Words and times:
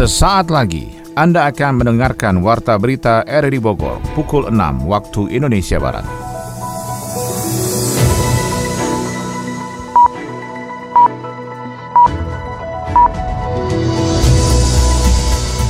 Sesaat 0.00 0.48
lagi 0.48 0.96
Anda 1.12 1.52
akan 1.52 1.84
mendengarkan 1.84 2.40
Warta 2.40 2.80
Berita 2.80 3.20
RRI 3.20 3.60
Bogor 3.60 4.00
pukul 4.16 4.48
6 4.48 4.88
waktu 4.88 5.28
Indonesia 5.28 5.76
Barat. 5.76 6.08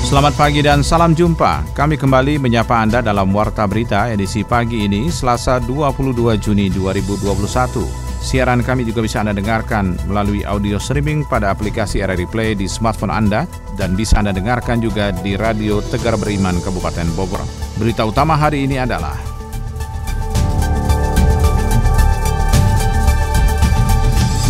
Selamat 0.06 0.38
pagi 0.38 0.62
dan 0.62 0.86
salam 0.86 1.10
jumpa. 1.10 1.66
Kami 1.74 1.98
kembali 1.98 2.38
menyapa 2.38 2.86
Anda 2.86 3.02
dalam 3.02 3.34
Warta 3.34 3.66
Berita 3.66 4.14
edisi 4.14 4.46
pagi 4.46 4.86
ini 4.86 5.10
Selasa 5.10 5.58
22 5.58 6.38
Juni 6.38 6.70
2021. 6.70 8.09
Siaran 8.21 8.61
kami 8.61 8.84
juga 8.84 9.00
bisa 9.00 9.25
Anda 9.25 9.32
dengarkan 9.32 9.96
melalui 10.05 10.45
audio 10.45 10.77
streaming 10.77 11.25
pada 11.25 11.48
aplikasi 11.48 12.05
RRI 12.05 12.28
Play 12.28 12.52
di 12.52 12.69
smartphone 12.69 13.11
Anda 13.11 13.48
dan 13.80 13.97
bisa 13.97 14.20
Anda 14.20 14.37
dengarkan 14.37 14.84
juga 14.84 15.09
di 15.24 15.41
Radio 15.41 15.80
Tegar 15.80 16.20
Beriman 16.20 16.61
Kabupaten 16.61 17.09
Bogor. 17.16 17.41
Berita 17.80 18.05
utama 18.05 18.37
hari 18.37 18.69
ini 18.69 18.77
adalah 18.77 19.16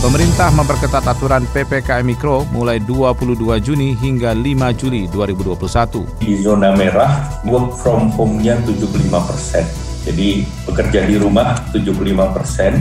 Pemerintah 0.00 0.48
memperketat 0.56 1.04
aturan 1.12 1.44
PPKM 1.52 2.00
Mikro 2.00 2.48
mulai 2.56 2.80
22 2.80 3.36
Juni 3.60 3.92
hingga 3.92 4.32
5 4.32 4.80
Juli 4.80 5.04
2021. 5.12 6.24
Di 6.24 6.40
zona 6.40 6.72
merah, 6.72 7.28
work 7.44 7.76
from 7.76 8.08
home-nya 8.08 8.56
75 8.64 8.96
persen. 9.28 9.60
Jadi 10.08 10.48
bekerja 10.64 11.04
di 11.04 11.20
rumah 11.20 11.52
75 11.76 12.32
persen, 12.32 12.80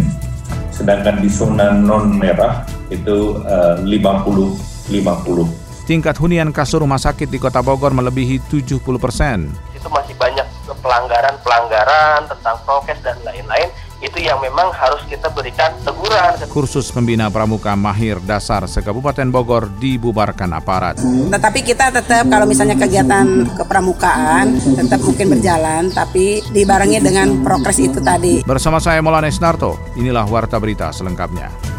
sedangkan 0.80 1.20
di 1.20 1.28
zona 1.28 1.76
non 1.76 2.16
merah 2.16 2.64
itu 2.88 3.44
uh, 3.44 3.76
50 3.84 4.88
50. 4.88 5.86
Tingkat 5.90 6.16
hunian 6.22 6.54
kasur 6.56 6.86
rumah 6.86 7.02
sakit 7.02 7.28
di 7.28 7.42
Kota 7.42 7.60
Bogor 7.60 7.92
melebihi 7.92 8.40
70 8.48 8.80
persen. 9.02 9.52
Itu 9.76 9.90
masih 9.92 10.16
banyak 10.16 10.46
pelanggaran-pelanggaran 10.80 12.30
tentang 12.30 12.56
prokes 12.64 13.02
dan 13.04 13.18
lain-lain 13.26 13.68
itu 14.00 14.18
yang 14.24 14.40
memang 14.40 14.72
harus 14.72 15.04
kita 15.08 15.28
berikan 15.32 15.76
teguran. 15.84 16.36
Kursus 16.48 16.88
pembina 16.92 17.28
pramuka 17.28 17.76
mahir 17.76 18.20
dasar 18.24 18.64
se-Kabupaten 18.64 19.28
Bogor 19.28 19.68
dibubarkan 19.80 20.56
aparat. 20.56 21.00
Tetapi 21.04 21.60
kita 21.64 21.92
tetap 21.92 22.28
kalau 22.32 22.48
misalnya 22.48 22.80
kegiatan 22.80 23.48
kepramukaan 23.60 24.56
tetap 24.56 25.04
mungkin 25.04 25.28
berjalan, 25.36 25.92
tapi 25.92 26.40
dibarengi 26.52 27.00
dengan 27.04 27.44
progres 27.44 27.80
itu 27.80 28.00
tadi. 28.00 28.42
Bersama 28.48 28.80
saya 28.80 29.04
Maulana 29.04 29.28
Narto, 29.28 29.80
inilah 30.00 30.28
Warta 30.28 30.60
Berita 30.60 30.92
selengkapnya. 30.92 31.79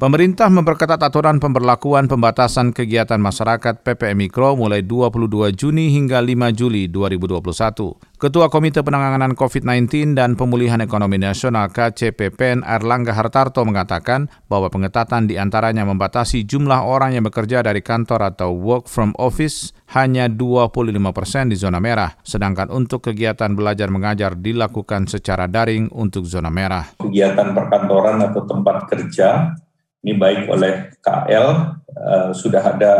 Pemerintah 0.00 0.48
memperketat 0.48 0.96
aturan 0.96 1.36
pemberlakuan 1.44 2.08
pembatasan 2.08 2.72
kegiatan 2.72 3.20
masyarakat 3.20 3.84
PPM 3.84 4.24
Mikro 4.24 4.56
mulai 4.56 4.80
22 4.80 5.52
Juni 5.52 5.92
hingga 5.92 6.24
5 6.24 6.56
Juli 6.56 6.88
2021. 6.88 8.16
Ketua 8.16 8.48
Komite 8.48 8.80
Penanganan 8.80 9.36
COVID-19 9.36 10.16
dan 10.16 10.40
Pemulihan 10.40 10.80
Ekonomi 10.80 11.20
Nasional 11.20 11.68
KCPPN 11.68 12.64
Erlangga 12.64 13.12
Hartarto 13.12 13.60
mengatakan 13.60 14.32
bahwa 14.48 14.72
pengetatan 14.72 15.28
di 15.28 15.36
antaranya 15.36 15.84
membatasi 15.84 16.48
jumlah 16.48 16.80
orang 16.80 17.20
yang 17.20 17.28
bekerja 17.28 17.60
dari 17.60 17.84
kantor 17.84 18.32
atau 18.32 18.56
work 18.56 18.88
from 18.88 19.12
office 19.20 19.76
hanya 19.92 20.32
25 20.32 20.96
persen 21.12 21.52
di 21.52 21.60
zona 21.60 21.76
merah, 21.76 22.16
sedangkan 22.24 22.72
untuk 22.72 23.04
kegiatan 23.04 23.52
belajar 23.52 23.92
mengajar 23.92 24.32
dilakukan 24.32 25.12
secara 25.12 25.44
daring 25.44 25.92
untuk 25.92 26.24
zona 26.24 26.48
merah. 26.48 26.88
Kegiatan 26.96 27.52
perkantoran 27.52 28.16
atau 28.24 28.48
tempat 28.48 28.88
kerja 28.88 29.52
ini 30.00 30.12
baik 30.16 30.48
oleh 30.48 30.96
KL, 31.04 31.48
uh, 31.92 32.30
sudah 32.32 32.62
ada 32.64 32.92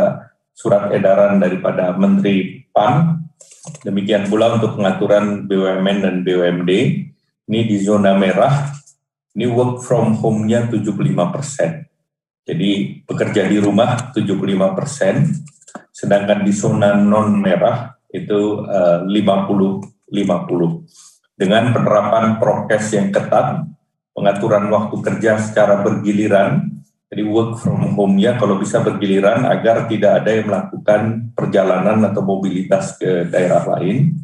surat 0.53 0.93
edaran 0.93 1.41
daripada 1.41 1.93
Menteri 1.97 2.67
PAN, 2.69 3.25
demikian 3.81 4.29
pula 4.29 4.53
untuk 4.57 4.77
pengaturan 4.77 5.49
BUMN 5.49 5.97
dan 6.05 6.15
BUMD, 6.21 6.71
ini 7.49 7.59
di 7.65 7.77
zona 7.81 8.13
merah, 8.13 8.69
ini 9.33 9.49
work 9.49 9.81
from 9.81 10.13
home-nya 10.19 10.69
75 10.69 11.33
persen. 11.33 11.87
Jadi 12.41 13.01
bekerja 13.05 13.47
di 13.47 13.57
rumah 13.61 14.11
75 14.13 14.77
persen, 14.77 15.29
sedangkan 15.93 16.41
di 16.45 16.53
zona 16.53 16.97
non 16.97 17.37
merah 17.37 17.95
itu 18.11 18.65
uh, 18.65 19.03
50-50. 19.07 20.11
Dengan 21.37 21.73
penerapan 21.73 22.37
prokes 22.37 22.93
yang 22.93 23.09
ketat, 23.09 23.65
pengaturan 24.13 24.67
waktu 24.69 24.95
kerja 25.01 25.39
secara 25.41 25.81
bergiliran, 25.81 26.70
jadi 27.11 27.27
work 27.27 27.59
from 27.59 27.91
home 27.91 28.15
ya 28.15 28.39
kalau 28.39 28.55
bisa 28.55 28.79
bergiliran 28.79 29.43
agar 29.43 29.83
tidak 29.91 30.23
ada 30.23 30.31
yang 30.31 30.47
melakukan 30.47 31.01
perjalanan 31.35 31.99
atau 32.07 32.23
mobilitas 32.23 32.95
ke 32.95 33.27
daerah 33.27 33.67
lain. 33.67 34.15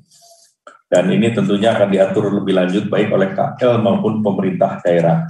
Dan 0.88 1.12
ini 1.12 1.36
tentunya 1.36 1.75
akan 1.75 1.92
diatur 1.92 2.31
lebih 2.31 2.56
lanjut 2.56 2.88
baik 2.88 3.12
oleh 3.12 3.36
KL 3.36 3.84
maupun 3.84 4.24
pemerintah 4.24 4.80
daerah. 4.80 5.28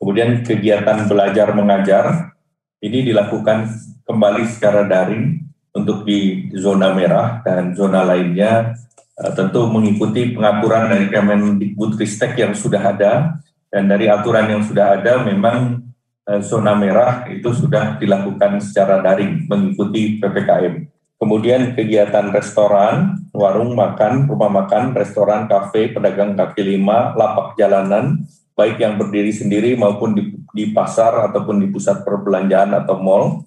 Kemudian 0.00 0.40
kegiatan 0.40 1.04
belajar 1.04 1.52
mengajar 1.52 2.32
ini 2.80 3.12
dilakukan 3.12 3.68
kembali 4.08 4.48
secara 4.48 4.88
daring 4.88 5.44
untuk 5.76 6.08
di 6.08 6.48
zona 6.56 6.96
merah 6.96 7.44
dan 7.44 7.76
zona 7.76 8.08
lainnya 8.08 8.72
eh, 9.20 9.32
tentu 9.36 9.68
mengikuti 9.68 10.32
pengaturan 10.32 10.88
dari 10.88 11.12
Kemendikbudristek 11.12 12.40
yang 12.40 12.56
sudah 12.56 12.80
ada 12.80 13.36
dan 13.68 13.84
dari 13.84 14.08
aturan 14.08 14.48
yang 14.48 14.64
sudah 14.64 14.96
ada 14.96 15.20
memang 15.28 15.92
zona 16.40 16.72
merah 16.72 17.28
itu 17.28 17.52
sudah 17.52 18.00
dilakukan 18.00 18.56
secara 18.64 19.04
daring 19.04 19.44
mengikuti 19.44 20.16
PPKM. 20.16 20.88
Kemudian 21.20 21.76
kegiatan 21.76 22.32
restoran, 22.32 23.28
warung 23.32 23.76
makan, 23.76 24.28
rumah 24.28 24.50
makan, 24.50 24.92
restoran, 24.96 25.46
kafe, 25.46 25.92
pedagang 25.92 26.36
kaki 26.36 26.74
lima, 26.74 27.14
lapak 27.16 27.56
jalanan, 27.56 28.24
baik 28.52 28.80
yang 28.80 28.98
berdiri 28.98 29.30
sendiri 29.30 29.72
maupun 29.78 30.16
di, 30.16 30.36
di 30.52 30.74
pasar 30.74 31.30
ataupun 31.30 31.64
di 31.64 31.68
pusat 31.70 32.02
perbelanjaan 32.02 32.72
atau 32.76 32.98
mall. 32.98 33.46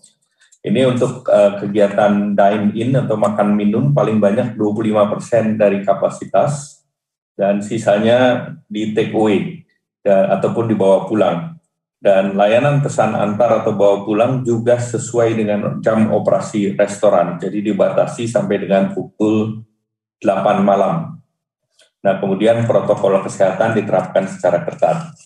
Ini 0.65 0.89
untuk 0.89 1.23
uh, 1.29 1.61
kegiatan 1.61 2.33
dine-in 2.33 2.91
atau 2.97 3.15
makan 3.15 3.55
minum 3.55 3.93
paling 3.93 4.19
banyak 4.19 4.57
25% 4.57 5.55
dari 5.55 5.85
kapasitas 5.85 6.83
dan 7.37 7.61
sisanya 7.61 8.51
di 8.65 8.91
take 8.91 9.13
away 9.13 9.63
ya, 10.01 10.33
ataupun 10.33 10.67
dibawa 10.67 11.05
pulang 11.05 11.56
dan 11.97 12.37
layanan 12.37 12.85
pesan 12.85 13.17
antar 13.17 13.65
atau 13.65 13.73
bawa 13.73 14.05
pulang 14.05 14.45
juga 14.45 14.77
sesuai 14.77 15.33
dengan 15.33 15.81
jam 15.81 16.13
operasi 16.13 16.77
restoran. 16.77 17.41
Jadi 17.41 17.73
dibatasi 17.73 18.29
sampai 18.29 18.61
dengan 18.61 18.93
pukul 18.93 19.65
8 20.21 20.61
malam. 20.61 21.17
Nah, 22.05 22.13
kemudian 22.21 22.69
protokol 22.69 23.17
kesehatan 23.25 23.73
diterapkan 23.73 24.29
secara 24.29 24.61
ketat. 24.61 25.17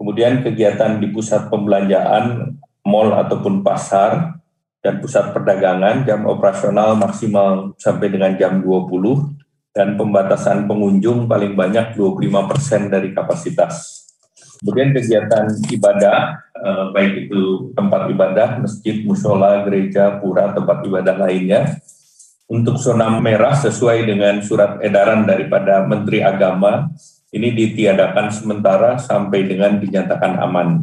Kemudian 0.00 0.40
kegiatan 0.40 0.96
di 0.96 1.12
pusat 1.12 1.52
pembelanjaan, 1.52 2.56
mall 2.88 3.12
ataupun 3.12 3.60
pasar, 3.60 4.40
dan 4.80 4.96
pusat 5.04 5.36
perdagangan 5.36 6.08
jam 6.08 6.24
operasional 6.24 6.96
maksimal 6.96 7.76
sampai 7.76 8.08
dengan 8.08 8.32
jam 8.40 8.64
20 8.64 9.76
dan 9.76 10.00
pembatasan 10.00 10.64
pengunjung 10.64 11.28
paling 11.28 11.52
banyak 11.52 11.92
25% 11.94 12.88
dari 12.88 13.12
kapasitas. 13.12 13.99
Kemudian 14.60 14.92
kegiatan 14.92 15.48
ibadah, 15.72 16.18
eh, 16.52 16.84
baik 16.92 17.12
itu 17.26 17.72
tempat 17.72 18.12
ibadah, 18.12 18.60
masjid, 18.60 19.00
musola, 19.08 19.64
gereja, 19.64 20.20
pura, 20.20 20.52
tempat 20.52 20.84
ibadah 20.84 21.16
lainnya, 21.16 21.80
untuk 22.50 22.76
zona 22.76 23.08
merah 23.22 23.56
sesuai 23.56 24.04
dengan 24.04 24.42
surat 24.44 24.82
edaran 24.84 25.24
daripada 25.24 25.86
Menteri 25.88 26.20
Agama, 26.20 26.92
ini 27.30 27.54
ditiadakan 27.54 28.26
sementara 28.34 28.98
sampai 28.98 29.46
dengan 29.46 29.78
dinyatakan 29.78 30.42
aman. 30.42 30.82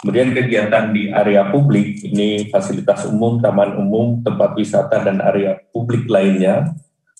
Kemudian 0.00 0.32
kegiatan 0.32 0.90
di 0.90 1.12
area 1.12 1.52
publik, 1.52 2.00
ini 2.00 2.48
fasilitas 2.48 3.04
umum, 3.06 3.38
taman 3.44 3.76
umum, 3.76 4.24
tempat 4.24 4.56
wisata, 4.56 5.04
dan 5.04 5.20
area 5.20 5.58
publik 5.70 6.08
lainnya, 6.08 6.74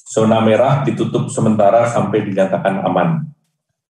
zona 0.08 0.40
merah 0.40 0.80
ditutup 0.82 1.28
sementara 1.28 1.84
sampai 1.84 2.24
dinyatakan 2.26 2.80
aman. 2.86 3.28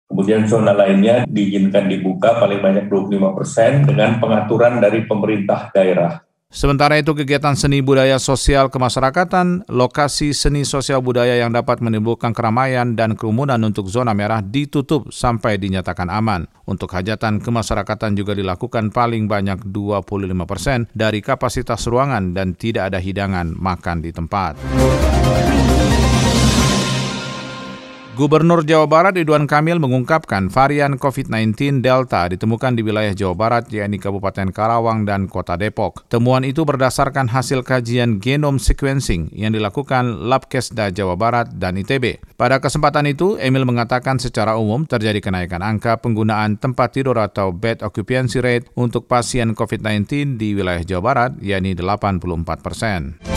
Kemudian 0.07 0.47
zona 0.47 0.71
lainnya 0.71 1.27
diizinkan 1.27 1.91
dibuka 1.91 2.39
paling 2.39 2.63
banyak 2.63 2.87
25 2.87 3.37
persen 3.37 3.83
dengan 3.83 4.23
pengaturan 4.23 4.79
dari 4.79 5.03
pemerintah 5.03 5.67
daerah. 5.75 6.23
Sementara 6.47 6.95
itu 6.95 7.11
kegiatan 7.11 7.59
seni 7.59 7.83
budaya 7.83 8.15
sosial 8.23 8.71
kemasyarakatan, 8.71 9.67
lokasi 9.67 10.31
seni 10.31 10.63
sosial 10.63 11.03
budaya 11.03 11.35
yang 11.35 11.51
dapat 11.51 11.83
menimbulkan 11.83 12.31
keramaian 12.31 12.95
dan 12.95 13.19
kerumunan 13.19 13.59
untuk 13.67 13.91
zona 13.91 14.15
merah 14.15 14.39
ditutup 14.39 15.11
sampai 15.11 15.59
dinyatakan 15.59 16.07
aman. 16.07 16.47
Untuk 16.63 16.87
hajatan 16.95 17.43
kemasyarakatan 17.43 18.15
juga 18.15 18.31
dilakukan 18.31 18.95
paling 18.95 19.27
banyak 19.27 19.59
25 19.67 20.07
persen 20.47 20.87
dari 20.95 21.19
kapasitas 21.19 21.83
ruangan 21.83 22.31
dan 22.31 22.55
tidak 22.55 22.95
ada 22.95 23.03
hidangan 23.03 23.51
makan 23.51 23.99
di 23.99 24.15
tempat. 24.15 24.55
Gubernur 28.17 28.65
Jawa 28.65 28.89
Barat 28.89 29.13
Ridwan 29.13 29.45
Kamil 29.45 29.77
mengungkapkan 29.77 30.49
varian 30.49 30.97
COVID-19 30.97 31.85
Delta 31.85 32.25
ditemukan 32.25 32.73
di 32.73 32.81
wilayah 32.81 33.13
Jawa 33.13 33.37
Barat, 33.37 33.69
yakni 33.69 34.01
Kabupaten 34.01 34.49
Karawang 34.49 35.05
dan 35.05 35.29
Kota 35.29 35.53
Depok. 35.53 36.01
Temuan 36.09 36.41
itu 36.41 36.65
berdasarkan 36.65 37.29
hasil 37.29 37.61
kajian 37.61 38.17
genome 38.17 38.57
sequencing 38.57 39.29
yang 39.37 39.53
dilakukan 39.53 40.25
Labkesda 40.33 40.89
Jawa 40.89 41.13
Barat 41.13 41.61
dan 41.61 41.77
ITB. 41.77 42.17
Pada 42.41 42.57
kesempatan 42.57 43.05
itu, 43.05 43.37
Emil 43.37 43.69
mengatakan 43.69 44.17
secara 44.17 44.57
umum 44.57 44.89
terjadi 44.89 45.21
kenaikan 45.21 45.61
angka 45.61 46.01
penggunaan 46.01 46.57
tempat 46.57 46.97
tidur 46.97 47.21
atau 47.21 47.53
bed 47.53 47.85
occupancy 47.85 48.41
rate 48.41 48.65
untuk 48.73 49.05
pasien 49.05 49.53
COVID-19 49.53 50.41
di 50.41 50.57
wilayah 50.57 50.81
Jawa 50.81 51.01
Barat, 51.05 51.31
yakni 51.37 51.77
84 51.77 52.65
persen. 52.65 53.36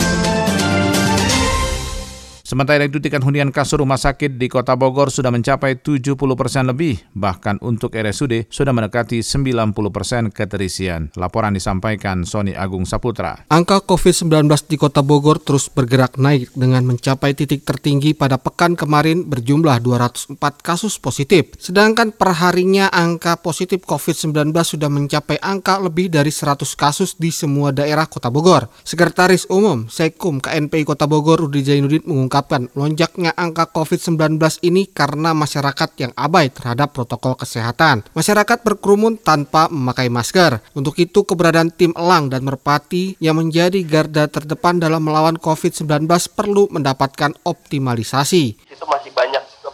Sementara 2.51 2.83
itu 2.83 2.99
tingkat 2.99 3.23
hunian 3.23 3.47
kasur 3.47 3.79
rumah 3.79 3.95
sakit 3.95 4.35
di 4.35 4.51
Kota 4.51 4.75
Bogor 4.75 5.07
sudah 5.07 5.31
mencapai 5.31 5.79
70 5.79 6.19
persen 6.35 6.67
lebih, 6.67 6.99
bahkan 7.15 7.55
untuk 7.63 7.95
RSUD 7.95 8.51
sudah 8.51 8.75
mendekati 8.75 9.23
90 9.23 9.71
persen 9.87 10.27
keterisian. 10.27 11.15
Laporan 11.15 11.55
disampaikan 11.55 12.27
Sony 12.27 12.51
Agung 12.51 12.83
Saputra. 12.83 13.47
Angka 13.47 13.79
COVID-19 13.87 14.51
di 14.67 14.75
Kota 14.75 14.99
Bogor 14.99 15.39
terus 15.39 15.71
bergerak 15.71 16.19
naik 16.19 16.51
dengan 16.51 16.83
mencapai 16.91 17.31
titik 17.39 17.63
tertinggi 17.63 18.11
pada 18.11 18.35
pekan 18.35 18.75
kemarin 18.75 19.31
berjumlah 19.31 19.79
204 19.79 20.35
kasus 20.59 20.99
positif. 20.99 21.55
Sedangkan 21.55 22.11
perharinya 22.11 22.91
angka 22.91 23.39
positif 23.39 23.87
COVID-19 23.87 24.51
sudah 24.51 24.91
mencapai 24.91 25.39
angka 25.39 25.79
lebih 25.79 26.11
dari 26.11 26.35
100 26.35 26.67
kasus 26.75 27.15
di 27.15 27.31
semua 27.31 27.71
daerah 27.71 28.11
Kota 28.11 28.27
Bogor. 28.27 28.67
Sekretaris 28.83 29.47
Umum 29.47 29.87
Sekum 29.87 30.43
KNPI 30.43 30.83
Kota 30.83 31.07
Bogor 31.07 31.47
Rudi 31.47 31.63
Zainuddin 31.63 32.03
mengungkap 32.03 32.40
mengungkapkan 32.41 32.73
lonjaknya 32.73 33.31
angka 33.37 33.69
COVID-19 33.69 34.41
ini 34.65 34.89
karena 34.89 35.37
masyarakat 35.37 35.89
yang 36.01 36.11
abai 36.17 36.49
terhadap 36.49 36.91
protokol 36.91 37.37
kesehatan. 37.37 38.01
Masyarakat 38.17 38.65
berkerumun 38.65 39.21
tanpa 39.21 39.69
memakai 39.69 40.09
masker. 40.09 40.59
Untuk 40.73 40.97
itu 40.97 41.21
keberadaan 41.21 41.69
tim 41.69 41.93
Elang 41.93 42.33
dan 42.33 42.41
Merpati 42.41 43.15
yang 43.21 43.37
menjadi 43.37 43.77
garda 43.85 44.25
terdepan 44.25 44.81
dalam 44.81 45.05
melawan 45.05 45.37
COVID-19 45.37 46.09
perlu 46.33 46.65
mendapatkan 46.73 47.37
optimalisasi. 47.45 48.73
Itu 48.73 48.85
masih 48.89 49.13
banyak 49.13 49.30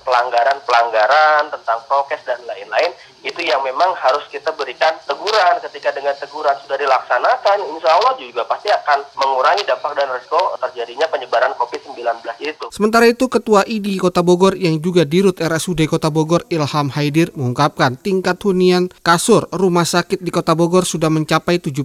pelanggaran-pelanggaran 0.08 1.52
tentang 1.52 1.84
prokes 1.92 2.24
dan 2.24 2.40
lain-lain 2.48 2.96
itu 3.28 3.44
yang 3.44 3.60
memang 3.60 3.92
harus 4.00 4.24
kita 4.32 4.56
berikan 4.56 4.96
teguran 5.04 5.60
ketika 5.68 5.92
dengan 5.92 6.16
teguran 6.16 6.56
sudah 6.64 6.80
dilaksanakan 6.80 7.58
insya 7.76 7.92
Allah 8.00 8.16
juga 8.16 8.48
pasti 8.48 8.72
akan 8.72 9.04
mengurangi 9.20 9.68
dampak 9.68 9.92
dan 10.00 10.08
risiko 10.16 10.56
terjadinya 10.64 11.12
penyebaran 11.12 11.52
COVID-19 11.60 12.24
itu. 12.40 12.66
Sementara 12.72 13.04
itu 13.10 13.28
Ketua 13.28 13.68
ID 13.68 14.00
Kota 14.00 14.24
Bogor 14.24 14.56
yang 14.56 14.80
juga 14.80 15.04
dirut 15.04 15.36
RSUD 15.44 15.84
Kota 15.92 16.08
Bogor 16.08 16.48
Ilham 16.48 16.88
Haidir 16.96 17.36
mengungkapkan 17.36 18.00
tingkat 18.00 18.40
hunian 18.48 18.88
kasur 19.04 19.52
rumah 19.52 19.84
sakit 19.84 20.24
di 20.24 20.32
Kota 20.32 20.56
Bogor 20.56 20.88
sudah 20.88 21.12
mencapai 21.12 21.60
70% 21.60 21.84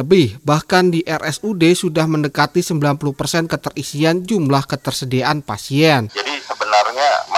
lebih 0.00 0.40
bahkan 0.46 0.88
di 0.88 1.04
RSUD 1.04 1.76
sudah 1.76 2.08
mendekati 2.08 2.64
90% 2.64 3.52
keterisian 3.52 4.24
jumlah 4.24 4.64
ketersediaan 4.64 5.44
pasien. 5.44 6.08
Jadi 6.08 6.34
sebenarnya 6.40 7.29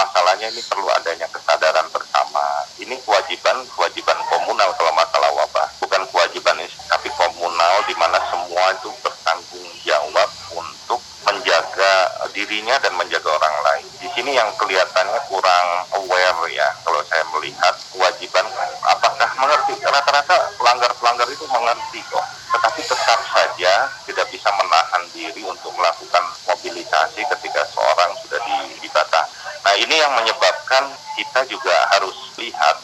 ini 0.51 0.61
perlu 0.67 0.87
adanya 0.91 1.27
kesadaran 1.31 1.87
bersama. 1.93 2.43
Ini 2.75 2.99
kewajiban 3.07 3.63
kewajiban 3.71 4.17
komunal 4.27 4.75
kalau 4.75 4.91
masalah 4.91 5.31
wabah, 5.31 5.67
bukan 5.79 6.03
kewajiban 6.11 6.59
tapi 6.91 7.07
komunal 7.15 7.79
di 7.87 7.95
mana 7.95 8.19
semua 8.27 8.75
itu 8.75 8.91
bertanggung 8.99 9.67
jawab 9.87 10.29
untuk 10.51 10.99
menjaga 11.23 11.93
dirinya 12.35 12.75
dan 12.83 12.91
menjaga 12.99 13.29
orang 13.31 13.55
lain. 13.63 13.85
Di 14.03 14.07
sini 14.11 14.35
yang 14.35 14.51
kelihatannya 14.59 15.19
kurang 15.31 15.67
aware 15.95 16.43
ya 16.51 16.67
kalau 16.83 16.99
saya 17.07 17.23
melihat 17.31 17.75
kewajiban 17.95 18.43
apakah 18.83 19.29
mengerti 19.39 19.79
rata-rata 19.79 20.37
pelanggar-pelanggar 20.59 21.27
itu 21.31 21.45
mengerti 21.47 22.03
kok 22.11 22.25
tetapi 22.53 22.81
tetap 22.85 23.19
saja 23.31 23.73
tidak 24.05 24.27
bisa 24.29 24.49
menahan 24.53 25.03
diri 25.15 25.41
untuk 25.41 25.73
melakukan 25.73 26.23
mobilisasi 26.45 27.21
ketika 27.25 27.61
seorang 27.71 28.11
sudah 28.23 28.39
dibatasi. 28.79 29.42
Nah 29.73 29.81
ini 29.81 29.97
yang 29.97 30.13
menyebabkan 30.13 30.85
kita 31.17 31.49
juga 31.49 31.73
harus 31.89 32.13
lihat 32.37 32.77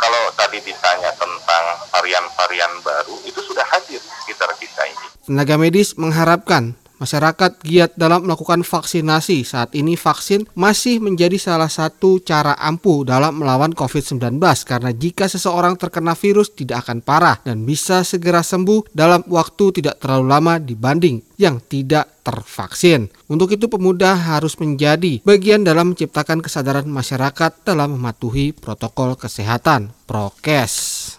kalau 0.00 0.32
tadi 0.32 0.64
ditanya 0.64 1.12
tentang 1.12 1.64
varian-varian 1.92 2.72
baru 2.80 3.20
itu 3.28 3.36
sudah 3.44 3.60
hadir 3.68 4.00
sekitar 4.00 4.48
kita 4.56 4.80
ini. 4.88 5.06
Tenaga 5.28 5.60
medis 5.60 5.92
mengharapkan 5.92 6.72
Masyarakat 7.02 7.66
giat 7.66 7.98
dalam 7.98 8.30
melakukan 8.30 8.62
vaksinasi. 8.62 9.42
Saat 9.42 9.74
ini 9.74 9.98
vaksin 9.98 10.46
masih 10.54 11.02
menjadi 11.02 11.34
salah 11.34 11.66
satu 11.66 12.22
cara 12.22 12.54
ampuh 12.54 13.02
dalam 13.02 13.42
melawan 13.42 13.74
COVID-19 13.74 14.38
karena 14.62 14.94
jika 14.94 15.26
seseorang 15.26 15.74
terkena 15.74 16.14
virus 16.14 16.54
tidak 16.54 16.86
akan 16.86 17.02
parah 17.02 17.42
dan 17.42 17.66
bisa 17.66 18.06
segera 18.06 18.46
sembuh 18.46 18.94
dalam 18.94 19.26
waktu 19.26 19.82
tidak 19.82 19.98
terlalu 19.98 20.26
lama 20.30 20.54
dibanding 20.62 21.18
yang 21.42 21.58
tidak 21.58 22.22
tervaksin. 22.22 23.10
Untuk 23.26 23.50
itu 23.50 23.66
pemuda 23.66 24.14
harus 24.14 24.54
menjadi 24.62 25.18
bagian 25.26 25.66
dalam 25.66 25.92
menciptakan 25.92 26.38
kesadaran 26.38 26.86
masyarakat 26.86 27.66
dalam 27.66 27.98
mematuhi 27.98 28.54
protokol 28.54 29.18
kesehatan 29.18 29.90
prokes. 30.06 30.72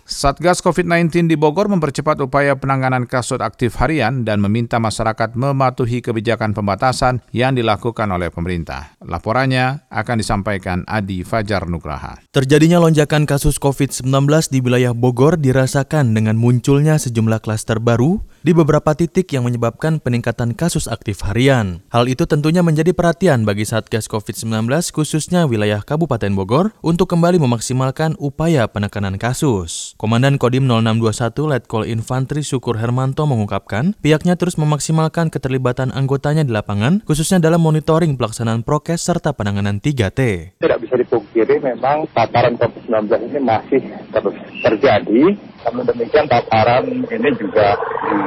Satgas 0.07 0.63
COVID-19 0.63 1.27
di 1.27 1.35
Bogor 1.35 1.67
mempercepat 1.67 2.23
upaya 2.23 2.55
penanganan 2.55 3.03
kasus 3.03 3.41
aktif 3.43 3.75
harian 3.81 4.23
dan 4.23 4.39
meminta 4.39 4.79
masyarakat 4.79 5.35
mematuhi 5.35 5.99
kebijakan 5.99 6.55
pembatasan 6.55 7.19
yang 7.35 7.57
dilakukan 7.57 8.07
oleh 8.07 8.31
pemerintah. 8.31 8.95
Laporannya 9.03 9.89
akan 9.91 10.15
disampaikan 10.21 10.87
Adi 10.87 11.25
Fajar 11.27 11.67
Nugraha. 11.67 12.21
Terjadinya 12.31 12.79
lonjakan 12.79 13.27
kasus 13.27 13.59
COVID-19 13.59 14.07
di 14.53 14.59
wilayah 14.63 14.95
Bogor 14.95 15.35
dirasakan 15.35 16.15
dengan 16.15 16.37
munculnya 16.39 16.95
sejumlah 17.01 17.41
klaster 17.41 17.81
baru 17.81 18.23
di 18.43 18.51
beberapa 18.51 18.91
titik 18.91 19.31
yang 19.31 19.47
menyebabkan 19.47 20.03
peningkatan 20.03 20.51
kasus 20.51 20.91
aktif 20.91 21.23
harian. 21.23 21.79
Hal 21.87 22.11
itu 22.11 22.27
tentunya 22.27 22.59
menjadi 22.59 22.91
perhatian 22.91 23.47
bagi 23.47 23.63
Satgas 23.63 24.11
COVID-19 24.11 24.67
khususnya 24.91 25.47
wilayah 25.47 25.79
Kabupaten 25.79 26.35
Bogor 26.35 26.75
untuk 26.83 27.07
kembali 27.07 27.39
memaksimalkan 27.39 28.19
upaya 28.19 28.67
penekanan 28.67 29.15
kasus. 29.15 29.95
Komandan 29.95 30.35
Kodim 30.35 30.67
0621 30.67 31.55
Letkol 31.55 31.83
Infantri 31.87 32.43
Syukur 32.43 32.83
Hermanto 32.83 33.23
mengungkapkan 33.23 33.95
pihaknya 34.03 34.35
terus 34.35 34.59
memaksimalkan 34.59 35.31
keterlibatan 35.31 35.95
anggotanya 35.95 36.43
di 36.43 36.51
lapangan 36.51 36.99
khususnya 37.07 37.39
dalam 37.39 37.63
monitoring 37.63 38.19
pelaksanaan 38.19 38.67
prokes 38.67 39.07
serta 39.07 39.31
penanganan 39.31 39.79
3T. 39.79 40.19
Tidak 40.59 40.79
bisa 40.83 40.99
dipungkiri 40.99 41.63
memang 41.63 42.11
paparan 42.11 42.59
COVID-19 42.59 43.07
ini 43.31 43.39
masih 43.39 43.81
terus 44.11 44.35
terjadi 44.67 45.39
namun 45.63 45.83
demikian 45.87 46.27
paparan 46.27 46.83
ini 47.07 47.29
juga 47.39 47.79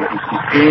diikuti 0.06 0.66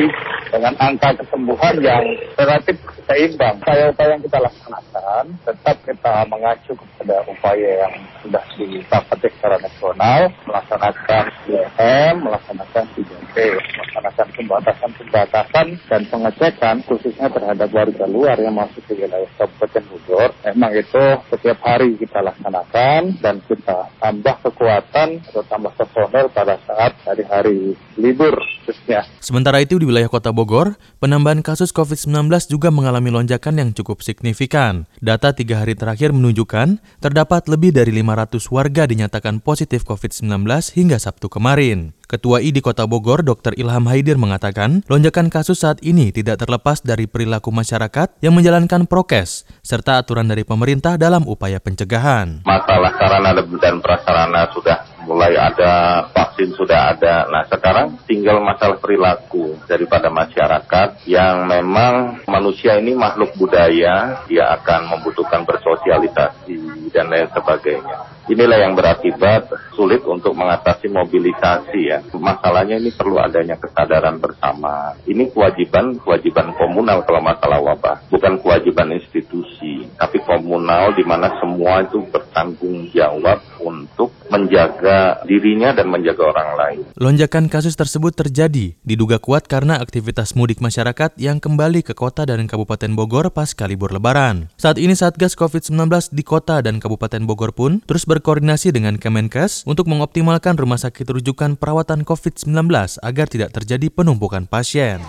dengan 0.51 0.73
angka 0.79 1.09
kesembuhan 1.19 1.75
yang 1.83 2.03
relatif 2.39 2.77
seimbang. 3.05 3.59
Upaya-upaya 3.61 4.17
yang 4.17 4.23
kita 4.23 4.39
laksanakan 4.41 5.23
tetap 5.45 5.77
kita 5.85 6.13
mengacu 6.29 6.71
kepada 6.73 7.15
upaya 7.29 7.69
yang 7.85 7.93
sudah 8.25 8.43
disepakati 8.57 9.27
secara 9.37 9.57
nasional, 9.61 10.19
melaksanakan 10.49 11.23
3M, 11.45 12.13
melaksanakan 12.25 12.83
3T, 12.97 13.35
melaksanakan 13.77 14.27
pembatasan-pembatasan 14.33 15.67
dan 15.85 16.01
pengecekan 16.09 16.75
khususnya 16.89 17.27
terhadap 17.29 17.69
warga 17.69 18.05
luar 18.09 18.37
yang 18.41 18.57
masuk 18.57 18.81
ke 18.89 18.97
wilayah 18.97 19.29
Kabupaten 19.37 19.83
Bogor. 19.91 20.29
Memang 20.49 20.73
itu 20.73 21.05
setiap 21.29 21.59
hari 21.61 21.93
kita 21.99 22.19
laksanakan 22.25 23.01
dan 23.21 23.35
kita 23.45 23.91
tambah 24.01 24.35
kekuatan 24.41 25.21
atau 25.29 25.43
tambah 25.45 25.73
personel 25.77 26.25
pada 26.33 26.57
saat 26.65 26.97
hari-hari 27.05 27.77
libur 27.99 28.33
khususnya. 28.65 29.05
Sementara 29.25 29.57
itu 29.57 29.81
di 29.81 29.89
wilayah 29.89 30.05
Kota 30.05 30.29
Bogor, 30.29 30.77
penambahan 31.01 31.41
kasus 31.41 31.73
COVID-19 31.73 32.29
juga 32.45 32.69
mengalami 32.69 33.09
lonjakan 33.09 33.57
yang 33.57 33.69
cukup 33.73 34.05
signifikan. 34.05 34.85
Data 35.01 35.33
tiga 35.33 35.65
hari 35.65 35.73
terakhir 35.73 36.13
menunjukkan 36.13 36.77
terdapat 37.01 37.49
lebih 37.49 37.73
dari 37.73 37.89
500 37.89 38.37
warga 38.53 38.85
dinyatakan 38.85 39.41
positif 39.41 39.81
COVID-19 39.81 40.45
hingga 40.77 41.01
Sabtu 41.01 41.25
kemarin. 41.33 41.97
Ketua 42.15 42.39
ID 42.39 42.63
Kota 42.63 42.87
Bogor, 42.87 43.27
Dr. 43.27 43.59
Ilham 43.59 43.91
Haidir 43.91 44.15
mengatakan, 44.15 44.87
lonjakan 44.87 45.27
kasus 45.27 45.67
saat 45.67 45.83
ini 45.83 46.15
tidak 46.15 46.39
terlepas 46.39 46.79
dari 46.79 47.11
perilaku 47.11 47.51
masyarakat 47.51 48.23
yang 48.23 48.31
menjalankan 48.31 48.87
prokes, 48.87 49.43
serta 49.59 49.99
aturan 49.99 50.23
dari 50.23 50.47
pemerintah 50.47 50.95
dalam 50.95 51.27
upaya 51.27 51.59
pencegahan. 51.59 52.47
Masalah 52.47 52.95
sarana 52.95 53.35
dan 53.35 53.83
prasarana 53.83 54.47
sudah 54.55 54.95
mulai 55.03 55.35
ada, 55.35 56.07
vaksin 56.15 56.55
sudah 56.55 56.95
ada. 56.95 57.27
Nah 57.27 57.43
sekarang 57.51 57.99
tinggal 58.07 58.39
masalah 58.39 58.79
perilaku 58.79 59.59
daripada 59.67 60.07
masyarakat 60.07 61.03
yang 61.11 61.45
memang 61.51 62.23
manusia 62.31 62.79
ini 62.79 62.95
makhluk 62.95 63.35
budaya, 63.35 64.23
dia 64.31 64.55
akan 64.55 64.87
membutuhkan 64.87 65.43
bersosialisasi 65.43 66.89
dan 66.95 67.11
lain 67.11 67.27
sebagainya. 67.35 68.14
Inilah 68.25 68.57
yang 68.57 68.73
berakibat 68.73 69.53
sulit 69.77 70.01
untuk 70.01 70.33
mengatasi 70.33 70.89
mobilisasi 70.89 71.79
ya. 71.85 71.99
Masalahnya 72.17 72.81
ini 72.81 72.89
perlu 72.89 73.21
adanya 73.21 73.53
kesadaran 73.53 74.17
bersama. 74.17 74.97
Ini 75.05 75.29
kewajiban 75.29 76.01
kewajiban 76.01 76.57
komunal 76.57 77.05
kalau 77.05 77.21
masalah 77.21 77.61
wabah, 77.61 78.09
bukan 78.09 78.41
kewajiban 78.41 78.97
institusi, 78.97 79.85
tapi 79.93 80.17
komunal 80.25 80.97
di 80.97 81.05
mana 81.05 81.37
semua 81.37 81.85
itu 81.85 82.01
bertanggung 82.09 82.89
jawab 82.89 83.45
untuk 83.65 84.13
menjaga 84.29 85.25
dirinya 85.25 85.73
dan 85.73 85.89
menjaga 85.89 86.29
orang 86.29 86.49
lain. 86.53 86.79
Lonjakan 87.01 87.49
kasus 87.49 87.73
tersebut 87.73 88.13
terjadi 88.13 88.77
diduga 88.85 89.17
kuat 89.17 89.49
karena 89.49 89.81
aktivitas 89.81 90.37
mudik 90.37 90.61
masyarakat 90.61 91.17
yang 91.17 91.41
kembali 91.41 91.81
ke 91.81 91.97
kota 91.97 92.29
dan 92.29 92.45
Kabupaten 92.45 92.93
Bogor 92.93 93.33
pasca 93.33 93.65
libur 93.65 93.89
lebaran. 93.89 94.53
Saat 94.61 94.77
ini 94.77 94.93
Satgas 94.93 95.33
COVID-19 95.33 96.13
di 96.13 96.21
kota 96.21 96.61
dan 96.61 96.77
Kabupaten 96.77 97.25
Bogor 97.25 97.51
pun 97.57 97.81
terus 97.89 98.05
berkoordinasi 98.05 98.69
dengan 98.69 99.01
Kemenkes 99.01 99.65
untuk 99.65 99.89
mengoptimalkan 99.89 100.55
rumah 100.55 100.77
sakit 100.77 101.09
rujukan 101.09 101.57
perawatan 101.57 102.05
COVID-19 102.05 102.69
agar 103.01 103.25
tidak 103.25 103.49
terjadi 103.57 103.89
penumpukan 103.89 104.45
pasien. 104.45 105.01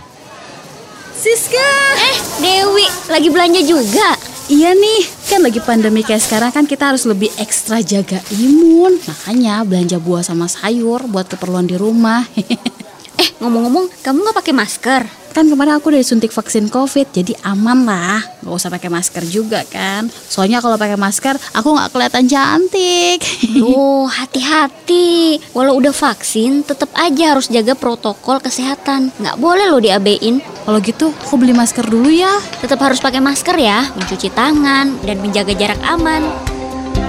Siska! 1.17 1.69
Eh, 1.97 2.17
Dewi, 2.45 2.87
lagi 3.09 3.29
belanja 3.33 3.61
juga? 3.65 4.36
Iya 4.47 4.79
nih, 4.79 5.03
kan 5.27 5.43
lagi 5.43 5.59
pandemi 5.59 6.07
kayak 6.07 6.23
sekarang 6.23 6.55
kan 6.55 6.71
kita 6.71 6.95
harus 6.95 7.03
lebih 7.03 7.35
ekstra 7.35 7.83
jaga 7.83 8.23
imun. 8.31 8.95
Makanya 9.03 9.67
belanja 9.67 9.99
buah 9.99 10.23
sama 10.23 10.47
sayur 10.47 11.03
buat 11.11 11.27
keperluan 11.27 11.67
di 11.67 11.75
rumah. 11.75 12.23
eh, 13.23 13.29
ngomong-ngomong, 13.43 13.91
kamu 14.07 14.23
nggak 14.23 14.39
pakai 14.39 14.55
masker? 14.55 15.26
Kan 15.37 15.53
kemarin 15.53 15.77
aku 15.77 15.93
udah 15.93 16.01
disuntik 16.01 16.33
vaksin 16.33 16.73
COVID, 16.73 17.13
jadi 17.13 17.37
aman 17.45 17.85
lah. 17.85 18.25
Gak 18.41 18.57
usah 18.57 18.73
pakai 18.73 18.89
masker 18.89 19.21
juga 19.29 19.69
kan. 19.69 20.09
Soalnya 20.09 20.65
kalau 20.65 20.81
pakai 20.81 20.97
masker, 20.97 21.37
aku 21.53 21.77
nggak 21.77 21.93
kelihatan 21.93 22.25
cantik. 22.25 23.21
Oh, 23.67 24.09
hati-hati. 24.09 25.37
Walau 25.53 25.77
udah 25.77 25.93
vaksin, 25.93 26.65
tetap 26.65 26.89
aja 26.97 27.37
harus 27.37 27.53
jaga 27.53 27.77
protokol 27.77 28.41
kesehatan. 28.41 29.13
Nggak 29.21 29.37
boleh 29.37 29.69
lo 29.69 29.77
diabein. 29.77 30.41
Kalau 30.41 30.79
gitu, 30.81 31.13
aku 31.13 31.37
beli 31.37 31.53
masker 31.53 31.85
dulu 31.85 32.09
ya. 32.09 32.33
Tetap 32.65 32.81
harus 32.81 33.03
pakai 33.05 33.21
masker 33.21 33.61
ya, 33.61 33.93
mencuci 33.93 34.33
tangan, 34.33 35.05
dan 35.05 35.21
menjaga 35.21 35.53
jarak 35.53 35.81
aman. 35.85 36.56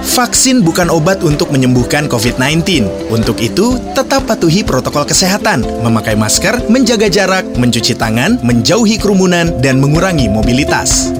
Vaksin 0.02 0.62
bukan 0.62 0.90
obat 0.90 1.22
untuk 1.26 1.50
menyembuhkan 1.50 2.06
COVID-19. 2.06 2.86
Untuk 3.10 3.38
itu, 3.42 3.78
tetap 3.94 4.26
patuhi 4.30 4.62
protokol 4.62 5.06
kesehatan, 5.06 5.66
memakai 5.82 6.14
masker, 6.14 6.70
menjaga 6.70 7.10
jarak, 7.10 7.44
mencuci 7.58 7.98
tangan, 7.98 8.38
menjauhi 8.42 8.98
kerumunan, 8.98 9.50
dan 9.58 9.82
mengurangi 9.82 10.30
mobilitas. 10.30 11.10